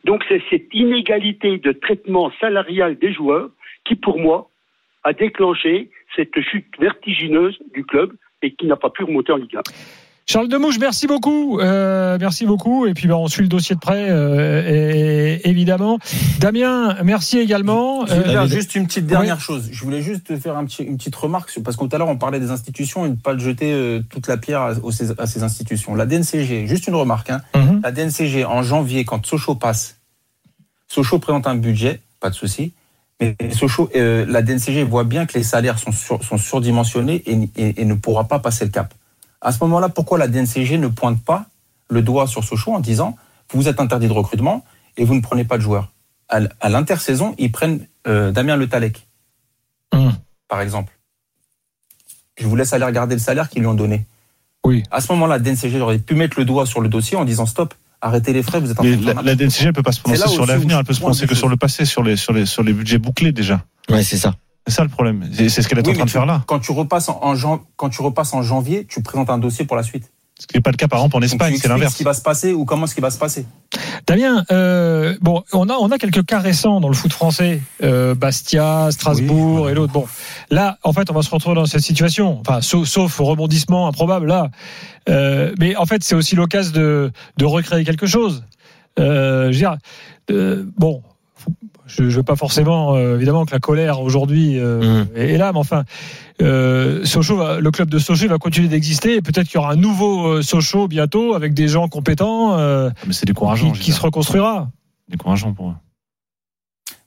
Donc 0.04 0.24
c'est 0.28 0.42
cette 0.50 0.72
inégalité 0.72 1.58
de 1.58 1.72
traitement 1.72 2.30
salarial 2.40 2.98
des 2.98 3.12
joueurs 3.12 3.50
qui, 3.84 3.96
pour 3.96 4.18
moi, 4.18 4.50
a 5.04 5.12
déclenché 5.12 5.90
cette 6.14 6.38
chute 6.40 6.78
vertigineuse 6.78 7.58
du 7.74 7.84
club 7.84 8.12
et 8.42 8.55
qui 8.55 8.66
n'a 8.66 8.76
pas 8.76 8.90
pu 8.90 9.05
remonter 9.05 9.33
en 9.33 9.37
Ligue 9.37 9.57
1. 9.57 9.62
Charles 10.24 10.48
Demouche, 10.48 10.78
merci 10.78 11.09
beaucoup, 11.09 11.59
euh, 11.59 12.16
merci 12.20 12.46
beaucoup. 12.46 12.87
Et 12.87 12.94
puis 12.94 13.09
bah, 13.09 13.16
on 13.16 13.26
suit 13.26 13.42
le 13.42 13.48
dossier 13.48 13.74
de 13.74 13.81
près, 13.81 14.07
euh, 14.09 14.62
et, 15.42 15.48
évidemment. 15.48 15.98
Damien, 16.38 16.96
merci 17.02 17.38
également. 17.38 18.05
Euh, 18.09 18.46
juste 18.46 18.76
une 18.76 18.87
petite 18.87 19.07
dernière 19.07 19.37
oui. 19.37 19.42
chose. 19.42 19.68
Je 19.72 19.83
voulais 19.83 20.00
juste 20.00 20.38
faire 20.38 20.57
un 20.57 20.64
petit, 20.64 20.85
une 20.85 20.96
petite 20.96 21.16
remarque 21.16 21.50
parce 21.64 21.76
que 21.76 21.85
tout 21.85 21.94
à 21.94 21.98
l'heure 21.98 22.09
on 22.09 22.16
parlait 22.16 22.38
des 22.38 22.52
institutions 22.52 23.05
et 23.05 23.11
ne 23.11 23.16
pas 23.16 23.37
jeter 23.37 23.72
euh, 23.72 24.00
toute 24.09 24.28
la 24.28 24.37
pierre 24.37 24.61
à, 24.61 24.70
à, 25.18 25.26
ces 25.26 25.42
institutions. 25.42 25.94
La 25.96 26.07
DNCG, 26.07 26.66
juste 26.66 26.87
une 26.87 26.94
remarque. 26.94 27.31
Hein. 27.31 27.40
Mm 27.55 27.61
-hmm. 27.61 27.83
La 27.83 27.90
DNCG 27.90 28.44
en 28.44 28.62
janvier, 28.62 29.05
quand 29.05 29.26
Sochaux 29.26 29.57
passe, 29.57 29.96
Sochaux 30.87 31.18
présente 31.18 31.46
un 31.46 31.57
budget, 31.57 32.00
pas 32.20 32.31
de 32.31 32.35
souci. 32.35 32.72
Mais 33.22 33.50
Sochaux, 33.52 33.88
euh, 33.94 34.26
la 34.28 34.42
DNCG 34.42 34.85
voit 34.85 35.04
bien 35.04 35.26
que 35.26 35.35
les 35.35 35.44
salaires 35.44 35.78
sont, 35.78 35.92
sur, 35.92 36.22
sont 36.24 36.38
surdimensionnés 36.38 37.22
et, 37.26 37.48
et, 37.56 37.82
et 37.82 37.85
ne 37.85 37.94
pourra 37.94 38.24
pas 38.24 38.38
passer 38.38 38.64
le 38.64 38.70
cap. 38.70 38.92
À 39.40 39.52
ce 39.52 39.58
moment-là, 39.64 39.88
pourquoi 39.88 40.18
la 40.18 40.28
DNCG 40.28 40.78
ne 40.78 40.88
pointe 40.88 41.22
pas 41.22 41.46
le 41.88 42.02
doigt 42.02 42.26
sur 42.26 42.44
Sochaux 42.44 42.72
en 42.72 42.80
disant 42.80 43.16
vous 43.52 43.68
êtes 43.68 43.80
interdit 43.80 44.08
de 44.08 44.12
recrutement 44.12 44.64
et 44.96 45.04
vous 45.04 45.14
ne 45.14 45.20
prenez 45.20 45.44
pas 45.44 45.56
de 45.56 45.62
joueurs? 45.62 45.92
À, 46.28 46.70
l'intersaison, 46.70 47.35
ils 47.37 47.52
prennent 47.52 47.87
euh, 48.06 48.30
Damien 48.30 48.56
Le 48.56 48.66
Talec, 48.66 49.06
mmh. 49.92 50.08
par 50.48 50.62
exemple. 50.62 50.98
Je 52.38 52.46
vous 52.46 52.56
laisse 52.56 52.72
aller 52.72 52.87
regarder 52.87 53.14
le 53.14 53.20
salaire 53.20 53.50
qu'ils 53.50 53.61
lui 53.61 53.68
ont 53.68 53.74
donné. 53.74 54.06
Oui. 54.64 54.82
À 54.90 55.02
ce 55.02 55.12
moment-là, 55.12 55.37
la 55.37 55.40
DNCG 55.40 55.78
aurait 55.80 55.98
pu 55.98 56.14
mettre 56.14 56.38
le 56.38 56.46
doigt 56.46 56.64
sur 56.64 56.80
le 56.80 56.88
dossier 56.88 57.18
en 57.18 57.26
disant 57.26 57.44
stop, 57.44 57.74
arrêtez 58.02 58.32
les 58.32 58.42
frais, 58.42 58.60
vous 58.60 58.70
êtes 58.70 58.78
en 58.78 58.82
train 58.82 58.96
de 58.96 59.06
la, 59.06 59.22
la 59.22 59.34
DNCG 59.34 59.66
ne 59.66 59.70
peut 59.70 59.82
pas 59.82 59.92
se 59.92 60.00
prononcer 60.00 60.28
sur 60.28 60.44
l'avenir, 60.44 60.78
elle 60.78 60.84
peut 60.84 60.92
se 60.92 61.00
prononcer 61.00 61.26
que 61.26 61.34
sur 61.34 61.48
le 61.48 61.56
passé, 61.56 61.84
sur 61.84 62.02
les, 62.02 62.16
sur 62.16 62.32
les, 62.32 62.44
sur 62.44 62.62
les 62.62 62.72
budgets 62.72 62.98
bouclés 62.98 63.32
déjà. 63.32 63.64
Ouais, 63.88 64.02
c'est 64.02 64.18
ça. 64.18 64.34
C'est 64.66 64.74
ça 64.74 64.82
le 64.82 64.90
problème. 64.90 65.28
C'est 65.32 65.48
ce 65.48 65.66
qu'elle 65.66 65.78
est 65.78 65.86
oui, 65.86 65.92
en 65.92 65.94
train 65.94 66.04
de 66.04 66.10
tu, 66.10 66.12
faire 66.12 66.26
là. 66.26 66.44
Quand 66.46 66.60
tu 66.60 66.72
repasses 66.72 67.08
en, 67.08 67.20
en, 67.22 67.60
quand 67.76 67.88
tu 67.88 68.02
repasses 68.02 68.34
en 68.34 68.42
janvier, 68.42 68.86
tu 68.88 69.02
présentes 69.02 69.30
un 69.30 69.38
dossier 69.38 69.64
pour 69.64 69.76
la 69.76 69.82
suite. 69.82 70.12
Ce 70.38 70.46
qui 70.46 70.56
n'est 70.56 70.60
pas 70.60 70.70
le 70.70 70.76
cas 70.76 70.88
par 70.88 70.98
exemple 71.00 71.16
en 71.16 71.22
Espagne, 71.22 71.56
c'est 71.56 71.68
l'inverse. 71.68 71.92
Ce 71.92 71.98
qui 71.98 72.04
va 72.04 72.14
se 72.14 72.22
passer 72.22 72.52
ou 72.52 72.64
comment 72.64 72.86
ce 72.86 72.94
qui 72.94 73.00
va 73.00 73.10
se 73.10 73.18
passer. 73.18 73.46
Damien, 74.12 74.44
euh, 74.51 75.14
bon, 75.22 75.42
on 75.55 75.70
a 75.70 75.72
on 75.72 75.90
a 75.90 75.96
quelques 75.96 76.27
cas 76.27 76.38
récents 76.38 76.81
dans 76.81 76.88
le 76.88 76.94
foot 76.94 77.14
français, 77.14 77.62
euh, 77.83 78.14
Bastia, 78.14 78.90
Strasbourg 78.90 79.70
et 79.70 79.75
l'autre. 79.75 79.94
Bon, 79.94 80.07
là, 80.51 80.77
en 80.83 80.92
fait, 80.92 81.11
on 81.11 81.14
va 81.14 81.22
se 81.22 81.31
retrouver 81.31 81.55
dans 81.55 81.64
cette 81.64 81.81
situation. 81.81 82.38
Enfin, 82.40 82.61
sauf, 82.61 82.87
sauf 82.87 83.18
rebondissement 83.18 83.88
improbable 83.88 84.27
là, 84.27 84.51
Euh, 85.09 85.55
mais 85.59 85.77
en 85.77 85.87
fait, 85.87 86.05
c'est 86.05 86.14
aussi 86.14 86.37
l'occasion 86.37 86.72
de 86.75 87.11
de 87.38 87.44
recréer 87.46 87.85
quelque 87.85 88.07
chose. 88.07 88.44
Euh, 88.98 89.44
je 89.44 89.53
veux 89.53 89.59
dire, 89.61 89.77
euh, 90.31 90.66
bon. 90.77 91.03
Je 91.94 92.02
ne 92.05 92.09
veux 92.11 92.22
pas 92.22 92.37
forcément, 92.37 92.94
euh, 92.96 93.16
évidemment, 93.16 93.44
que 93.44 93.52
la 93.52 93.59
colère 93.61 94.00
aujourd'hui 94.00 94.59
euh, 94.59 95.05
est 95.14 95.35
est 95.35 95.38
là, 95.38 95.52
mais 95.52 95.59
enfin, 95.59 95.85
euh, 96.40 97.05
Sochaux 97.05 97.37
va- 97.37 97.61
le 97.61 97.70
club 97.70 97.90
de 97.90 97.98
Sochaux 97.98 98.28
va 98.28 98.38
continuer 98.38 98.68
d'exister. 98.68 99.16
et 99.16 99.20
Peut-être 99.22 99.46
qu'il 99.46 99.57
y 99.57 99.59
aura 99.59 99.72
un 99.72 99.76
nouveau 99.76 100.26
euh, 100.26 100.42
Sochaux 100.42 100.88
bientôt 100.88 101.35
avec 101.35 101.52
des 101.52 101.68
gens 101.68 101.88
compétents. 101.88 102.57
euh, 102.59 102.88
Mais 103.07 103.12
c'est 103.12 103.26
décourageant. 103.26 103.72
qui, 103.72 103.81
qui 103.81 103.92
se 103.92 104.00
reconstruira. 104.00 104.70
Décourageant 105.09 105.52
pour 105.52 105.70
eux. 105.70 105.74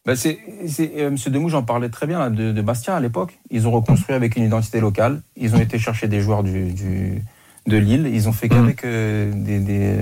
Ben 0.06 0.15
c'est, 0.15 0.38
c'est, 0.67 0.91
euh, 0.98 1.10
Monsieur 1.10 1.32
Demou, 1.32 1.50
j'en 1.50 1.63
parlais 1.63 1.89
très 1.89 2.06
bien 2.06 2.19
là, 2.19 2.30
de, 2.30 2.52
de 2.52 2.62
Bastia 2.62 2.95
à 2.95 3.00
l'époque. 3.00 3.39
Ils 3.50 3.67
ont 3.67 3.71
reconstruit 3.71 4.13
avec 4.15 4.36
une 4.36 4.43
identité 4.43 4.80
locale. 4.80 5.21
Ils 5.36 5.56
ont 5.56 5.60
été 5.60 5.80
chercher 5.80 6.08
des 6.08 6.21
joueurs 6.21 6.43
du, 6.43 6.74
du- 6.74 7.24
de 7.65 7.78
Lille. 7.78 8.08
Ils 8.13 8.30
ont 8.30 8.32
fait 8.32 8.48
qu'avec 8.48 8.84
euh, 8.86 9.32
des, 9.34 9.58
des, 9.60 9.95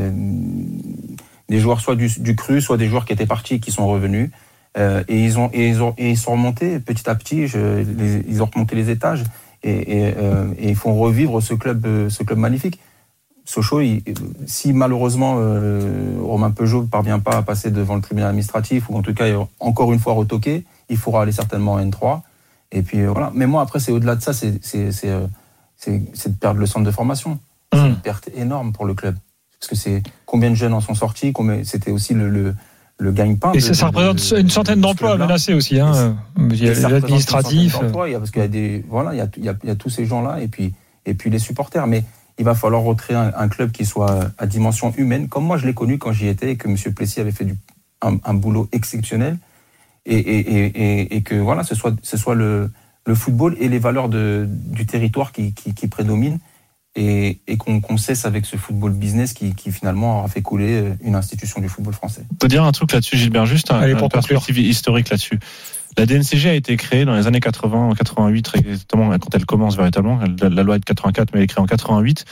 des 1.48 1.60
joueurs 1.60 1.80
soit 1.80 1.96
du, 1.96 2.10
du 2.20 2.36
cru, 2.36 2.60
soit 2.60 2.76
des 2.76 2.88
joueurs 2.88 3.06
qui 3.06 3.14
étaient 3.14 3.26
partis 3.26 3.54
et 3.56 3.60
qui 3.62 3.72
sont 3.72 3.88
revenus. 3.88 4.30
Euh, 4.78 5.04
et 5.08 5.24
ils 5.24 5.38
ont 5.38 5.50
et 5.54 5.68
ils 5.68 5.84
ont 5.84 5.94
et 5.98 6.10
ils 6.12 6.18
sont 6.18 6.32
remontés 6.32 6.80
petit 6.80 7.08
à 7.10 7.16
petit. 7.16 7.48
Je, 7.48 7.84
les- 7.84 8.24
ils 8.28 8.42
ont 8.42 8.50
remonté 8.52 8.76
les 8.76 8.90
étages 8.90 9.24
et, 9.62 10.00
et, 10.08 10.14
euh, 10.18 10.46
et 10.58 10.70
ils 10.70 10.76
font 10.76 10.96
revivre 10.96 11.42
ce 11.42 11.54
club, 11.54 11.86
euh, 11.86 12.10
ce 12.10 12.24
club 12.24 12.40
magnifique. 12.40 12.80
Sochaux, 13.46 13.82
il- 13.82 14.02
si 14.48 14.74
malheureusement 14.74 15.36
euh, 15.38 16.16
Romain 16.22 16.50
Peugeot 16.52 16.82
ne 16.82 16.88
parvient 16.88 17.20
pas 17.20 17.36
à 17.38 17.42
passer 17.44 17.70
devant 17.72 17.96
le 17.96 18.02
tribunal 18.02 18.30
administratif, 18.30 18.90
ou 18.90 18.96
en 18.98 19.02
tout 19.04 19.14
cas 19.14 19.26
encore 19.60 19.94
une 19.94 20.00
fois 20.00 20.14
retoqué, 20.14 20.64
il 20.90 20.98
faudra 20.98 21.22
aller 21.22 21.32
certainement 21.34 21.74
en 21.74 21.80
N3. 21.86 22.22
Et 22.72 22.82
puis 22.82 23.06
voilà. 23.06 23.32
Mais 23.36 23.46
moi, 23.46 23.62
après, 23.62 23.80
c'est 23.80 23.92
au-delà 23.92 24.16
de 24.16 24.22
ça, 24.24 24.34
c'est 24.34 24.50
de 25.06 26.36
perdre 26.40 26.60
le 26.60 26.66
centre 26.66 26.86
de 26.86 26.92
formation. 26.92 27.38
C'est 27.72 27.80
une 27.88 27.96
perte 27.98 28.30
énorme 28.36 28.72
pour 28.72 28.86
le 28.86 28.96
club. 28.96 29.16
Parce 29.60 29.70
que 29.70 29.76
c'est 29.76 30.02
combien 30.26 30.50
de 30.50 30.56
jeunes 30.56 30.74
en 30.74 30.82
sont 30.82 30.96
sortis, 30.96 31.34
c'était 31.64 31.92
aussi 31.92 32.14
le, 32.16 32.30
le, 32.30 32.56
le 33.04 33.12
gagne-pain. 33.12 33.52
Et 33.54 33.58
de- 33.58 33.62
ça, 33.62 33.88
représente 33.88 34.18
de- 34.34 34.40
une 34.42 34.50
centaine 34.50 34.76
ce 34.78 34.82
d'emplois 34.82 35.18
menacés 35.18 35.54
aussi. 35.54 35.80
Hein. 35.80 36.16
Il 36.38 36.56
y 36.64 36.70
a 36.70 36.90
l'administratif. 36.90 37.74
centaine 37.74 37.88
d'emplois, 37.88 38.10
il 38.10 38.14
y 38.14 38.16
a- 38.16 38.20
parce 38.20 38.32
qu'il 38.32 38.42
y 38.42 38.46
a 38.46 38.48
des 38.48 38.84
voilà, 38.90 39.14
il 39.14 39.18
y 39.18 39.22
a, 39.22 39.28
il 39.38 39.44
y 39.46 39.50
a- 39.50 39.56
il 39.64 39.70
y 39.70 39.72
a 39.72 39.76
tous 39.76 39.90
ces 39.90 40.06
gens-là 40.06 40.42
et 40.42 40.48
puis 40.48 40.74
et 41.06 41.14
puis 41.14 41.30
les 41.30 41.40
supporters. 41.40 41.86
Mais 41.88 42.04
il 42.40 42.46
va 42.46 42.56
falloir 42.56 42.82
recréer 42.82 43.16
un, 43.18 43.32
un 43.38 43.48
club 43.48 43.72
qui 43.72 43.86
soit 43.86 44.32
à 44.38 44.46
dimension 44.48 44.94
humaine, 44.98 45.28
comme 45.28 45.46
moi 45.46 45.58
je 45.58 45.66
l'ai 45.68 45.74
connu 45.74 45.98
quand 46.00 46.12
j'y 46.14 46.28
étais 46.28 46.52
et 46.52 46.56
que 46.56 46.68
M. 46.68 46.76
Plessis 46.96 47.20
avait 47.20 47.32
fait 47.32 47.46
du, 47.46 47.56
un, 48.02 48.18
un 48.24 48.34
boulot 48.34 48.68
exceptionnel 48.72 49.38
et, 50.06 50.16
et, 50.18 50.40
et, 50.40 50.66
et- 51.02 51.16
et 51.18 51.22
que 51.22 51.36
voilà, 51.36 51.64
ce 51.64 51.76
soit 51.76 51.94
ce 52.02 52.18
soit 52.18 52.36
le, 52.36 52.72
le 53.06 53.16
football 53.16 53.56
et 53.60 53.68
les 53.70 53.80
valeurs 53.80 54.10
de, 54.10 54.48
du 54.50 54.86
territoire 54.86 55.32
qui, 55.32 55.54
qui, 55.54 55.74
qui 55.74 55.88
prédominent 55.88 56.40
et, 56.96 57.40
et 57.48 57.58
qu'on 57.58 57.82
qu'on 57.82 57.98
cesse 57.98 58.26
avec 58.26 58.46
ce 58.46 58.56
football 58.56 58.94
business 58.94 59.34
qui, 59.34 59.56
qui 59.56 59.72
finalement 59.72 60.24
a 60.24 60.28
fait 60.28 60.42
couler 60.42 60.82
euh, 60.82 60.94
une 61.02 61.16
institution 61.16 61.60
du 61.60 61.70
football 61.70 61.94
français. 61.94 62.26
Je 62.32 62.38
peux 62.38 62.48
dire 62.48 62.64
un 62.64 62.72
truc 62.72 62.92
là-dessus, 62.92 63.18
Gilbert, 63.18 63.46
juste 63.46 63.72
un, 63.72 63.80
Allez, 63.80 63.94
une 63.94 63.98
pour 63.98 64.10
perspective 64.10 64.58
historique 64.60 65.10
là-dessus. 65.10 65.40
La 65.98 66.06
DNCG 66.06 66.50
a 66.50 66.54
été 66.56 66.76
créée 66.76 67.06
dans 67.06 67.16
les 67.16 67.28
années 67.28 67.40
80, 67.40 67.90
en 67.90 67.94
88, 67.94 68.52
exactement, 68.56 69.10
quand 69.20 69.36
elle 69.36 69.46
commence 69.46 69.78
véritablement. 69.78 70.20
La, 70.42 70.50
la 70.50 70.64
loi 70.64 70.78
est 70.78 70.80
de 70.80 70.86
84, 70.86 71.30
mais 71.34 71.40
elle 71.40 71.44
est 71.44 71.48
créée 71.48 71.62
en 71.62 71.68
88 71.68 72.26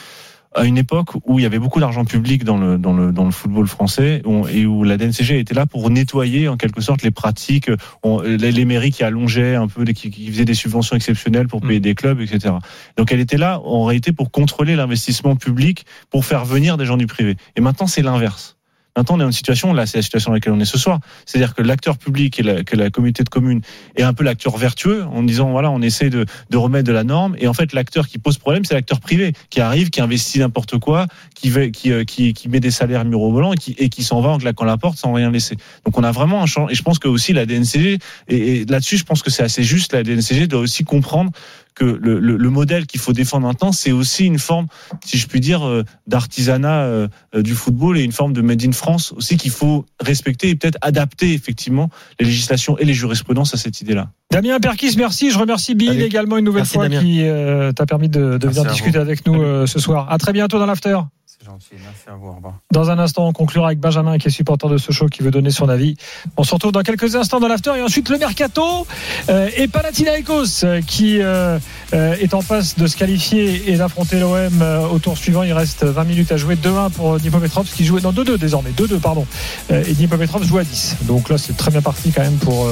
à 0.53 0.65
une 0.65 0.77
époque 0.77 1.09
où 1.25 1.39
il 1.39 1.43
y 1.43 1.45
avait 1.45 1.59
beaucoup 1.59 1.79
d'argent 1.79 2.03
public 2.05 2.43
dans 2.43 2.57
le 2.57 2.77
dans 2.77 2.93
le 2.93 3.11
dans 3.11 3.25
le 3.25 3.31
football 3.31 3.67
français 3.67 4.21
où- 4.25 4.47
et 4.47 4.65
où 4.65 4.83
la 4.83 4.97
DNCG 4.97 5.39
était 5.39 5.53
là 5.53 5.65
pour 5.65 5.89
nettoyer 5.89 6.47
en 6.49 6.57
quelque 6.57 6.81
sorte 6.81 7.03
les 7.03 7.11
pratiques, 7.11 7.69
on- 8.03 8.21
les, 8.21 8.51
les 8.51 8.65
mairies 8.65 8.91
qui 8.91 9.03
allongeaient 9.03 9.55
un 9.55 9.67
peu, 9.67 9.85
qui, 9.85 10.09
qui 10.11 10.27
faisaient 10.31 10.45
des 10.45 10.53
subventions 10.53 10.95
exceptionnelles 10.95 11.47
pour 11.47 11.61
payer 11.61 11.79
des 11.79 11.95
clubs, 11.95 12.19
etc. 12.21 12.55
Donc 12.97 13.11
elle 13.11 13.19
était 13.21 13.37
là 13.37 13.59
en 13.63 13.85
réalité 13.85 14.11
pour 14.11 14.31
contrôler 14.31 14.75
l'investissement 14.75 15.35
public, 15.35 15.85
pour 16.09 16.25
faire 16.25 16.43
venir 16.45 16.77
des 16.77 16.85
gens 16.85 16.97
du 16.97 17.07
privé. 17.07 17.37
Et 17.55 17.61
maintenant 17.61 17.87
c'est 17.87 18.01
l'inverse. 18.01 18.57
Maintenant, 18.97 19.15
on 19.15 19.19
est 19.19 19.23
dans 19.23 19.27
une 19.27 19.31
situation, 19.31 19.73
là, 19.73 19.85
c'est 19.85 19.99
la 19.99 20.01
situation 20.01 20.31
dans 20.31 20.35
laquelle 20.35 20.51
on 20.51 20.59
est 20.59 20.65
ce 20.65 20.77
soir. 20.77 20.99
C'est-à-dire 21.25 21.55
que 21.55 21.61
l'acteur 21.61 21.97
public 21.97 22.39
et 22.39 22.43
la, 22.43 22.63
que 22.63 22.75
la 22.75 22.89
communauté 22.89 23.23
de 23.23 23.29
communes 23.29 23.61
est 23.95 24.03
un 24.03 24.13
peu 24.13 24.23
l'acteur 24.23 24.57
vertueux 24.57 25.05
en 25.05 25.23
disant, 25.23 25.51
voilà, 25.51 25.71
on 25.71 25.81
essaie 25.81 26.09
de, 26.09 26.25
de 26.49 26.57
remettre 26.57 26.87
de 26.87 26.91
la 26.91 27.05
norme. 27.05 27.35
Et 27.39 27.47
en 27.47 27.53
fait, 27.53 27.71
l'acteur 27.73 28.07
qui 28.07 28.17
pose 28.17 28.37
problème, 28.37 28.65
c'est 28.65 28.73
l'acteur 28.73 28.99
privé 28.99 29.31
qui 29.49 29.61
arrive, 29.61 29.89
qui 29.91 30.01
investit 30.01 30.39
n'importe 30.39 30.77
quoi, 30.77 31.07
qui, 31.35 31.49
va, 31.49 31.69
qui, 31.69 31.91
euh, 31.91 32.03
qui, 32.03 32.33
qui 32.33 32.49
met 32.49 32.59
des 32.59 32.71
salaires 32.71 33.05
mirobolants 33.05 33.53
et 33.53 33.57
qui, 33.57 33.75
et 33.77 33.87
qui 33.87 34.03
s'en 34.03 34.19
va 34.19 34.29
en 34.29 34.37
claquant 34.37 34.65
la 34.65 34.77
porte 34.77 34.97
sans 34.97 35.13
rien 35.13 35.31
laisser. 35.31 35.55
Donc, 35.85 35.97
on 35.97 36.03
a 36.03 36.11
vraiment 36.11 36.41
un 36.43 36.45
champ. 36.45 36.67
Et 36.67 36.75
je 36.75 36.83
pense 36.83 36.99
que 36.99 37.07
aussi 37.07 37.31
la 37.31 37.45
DNCG, 37.45 37.97
et 38.27 38.65
là-dessus, 38.65 38.97
je 38.97 39.05
pense 39.05 39.21
que 39.21 39.29
c'est 39.29 39.43
assez 39.43 39.63
juste, 39.63 39.93
la 39.93 40.03
DNCG 40.03 40.47
doit 40.47 40.59
aussi 40.59 40.83
comprendre 40.83 41.31
que 41.75 41.85
le, 41.85 42.19
le, 42.19 42.37
le 42.37 42.49
modèle 42.49 42.85
qu'il 42.85 42.99
faut 42.99 43.13
défendre 43.13 43.47
maintenant, 43.47 43.71
c'est 43.71 43.91
aussi 43.91 44.25
une 44.25 44.39
forme, 44.39 44.67
si 45.05 45.17
je 45.17 45.27
puis 45.27 45.39
dire, 45.39 45.65
euh, 45.67 45.83
d'artisanat 46.07 46.83
euh, 46.83 47.07
euh, 47.35 47.41
du 47.41 47.53
football 47.53 47.97
et 47.97 48.03
une 48.03 48.11
forme 48.11 48.33
de 48.33 48.41
made 48.41 48.63
in 48.63 48.71
France 48.71 49.13
aussi 49.13 49.37
qu'il 49.37 49.51
faut 49.51 49.85
respecter 49.99 50.49
et 50.49 50.55
peut-être 50.55 50.77
adapter 50.81 51.33
effectivement 51.33 51.89
les 52.19 52.25
législations 52.25 52.77
et 52.77 52.85
les 52.85 52.93
jurisprudences 52.93 53.53
à 53.53 53.57
cette 53.57 53.81
idée-là. 53.81 54.09
Damien 54.31 54.59
Perkis, 54.61 54.95
merci. 54.97 55.29
Je 55.29 55.37
remercie 55.37 55.75
Bill 55.75 56.01
également 56.01 56.37
une 56.37 56.45
nouvelle 56.45 56.61
Merci, 56.61 56.73
fois 56.75 56.87
Damien. 56.87 57.01
qui 57.01 57.23
euh, 57.23 57.73
t'a 57.73 57.85
permis 57.85 58.07
de, 58.07 58.39
venir 58.41 58.65
discuter 58.65 58.97
vous. 58.97 59.01
avec 59.03 59.25
nous 59.27 59.41
euh, 59.41 59.67
ce 59.67 59.77
soir. 59.77 60.09
À 60.09 60.17
très 60.17 60.31
bientôt 60.31 60.57
dans 60.57 60.65
l'after. 60.65 60.97
C'est 61.41 61.47
gentil, 61.47 61.69
merci 61.83 62.03
à 62.07 62.13
vous, 62.13 62.27
au 62.27 62.33
revoir. 62.33 62.53
Dans 62.71 62.91
un 62.91 62.99
instant, 62.99 63.27
on 63.27 63.33
conclura 63.33 63.67
avec 63.67 63.79
Benjamin 63.79 64.19
qui 64.19 64.27
est 64.27 64.31
supporter 64.31 64.69
de 64.69 64.77
Sochaux 64.77 65.07
qui 65.07 65.23
veut 65.23 65.31
donner 65.31 65.49
son 65.49 65.69
avis. 65.69 65.95
On 66.37 66.43
se 66.43 66.53
retrouve 66.53 66.71
dans 66.71 66.83
quelques 66.83 67.15
instants 67.15 67.39
dans 67.39 67.47
l'after 67.47 67.75
et 67.77 67.81
ensuite 67.81 68.09
le 68.09 68.19
mercato 68.19 68.85
euh, 69.27 69.49
et 69.57 69.67
Panathinaikos 69.67 70.63
euh, 70.63 70.81
qui 70.81 71.19
euh, 71.19 71.57
euh, 71.93 72.13
est 72.19 72.35
en 72.35 72.43
passe 72.43 72.77
de 72.77 72.85
se 72.85 72.95
qualifier 72.95 73.71
et 73.71 73.77
d'affronter 73.77 74.19
l'OM 74.19 74.63
au 74.91 74.99
tour 74.99 75.17
suivant. 75.17 75.41
Il 75.41 75.53
reste 75.53 75.83
20 75.83 76.03
minutes 76.03 76.31
à 76.31 76.37
jouer 76.37 76.55
2-1 76.55 76.91
pour 76.91 77.17
Dnipropetrovsk 77.17 77.73
qui 77.73 77.85
jouait 77.85 78.01
non 78.01 78.11
2-2 78.11 78.37
désormais 78.37 78.71
2-2 78.71 78.99
pardon 78.99 79.25
et 79.71 79.93
Dnipropetrovsk 79.93 80.45
joue 80.45 80.59
à 80.59 80.63
10. 80.63 80.97
Donc 81.03 81.29
là 81.29 81.39
c'est 81.39 81.57
très 81.57 81.71
bien 81.71 81.81
parti 81.81 82.11
quand 82.11 82.21
même 82.21 82.37
pour 82.37 82.67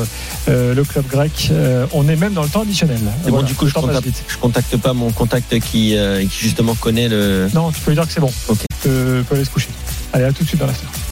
le 0.48 0.84
club 0.84 1.08
grec. 1.08 1.50
Euh, 1.52 1.86
on 1.94 2.08
est 2.08 2.16
même 2.16 2.34
dans 2.34 2.44
le 2.44 2.50
temps 2.50 2.62
additionnel. 2.62 3.00
Bon, 3.28 3.42
du 3.42 3.54
coup, 3.54 3.68
je 3.68 3.74
contacte, 3.74 4.24
je 4.28 4.38
contacte 4.38 4.78
pas 4.78 4.94
mon 4.94 5.12
contact 5.12 5.60
qui, 5.60 5.98
euh, 5.98 6.22
qui 6.22 6.40
justement 6.40 6.76
connaît 6.76 7.08
le. 7.08 7.48
Non, 7.54 7.72
tu 7.72 7.80
peux 7.82 7.92
lui 7.92 7.96
dire 7.96 8.08
que 8.08 8.14
c'est 8.14 8.20
bon. 8.20 8.32
Ok. 8.48 8.59
Peux, 8.84 9.24
peux 9.28 9.36
aller 9.36 9.46
se 9.46 9.50
coucher. 9.50 9.70
Allez, 10.14 10.26
à 10.26 10.32
tout 10.32 10.44
de 10.44 10.48
suite 10.48 10.60
dans 10.60 10.68
l'after. 10.68 10.88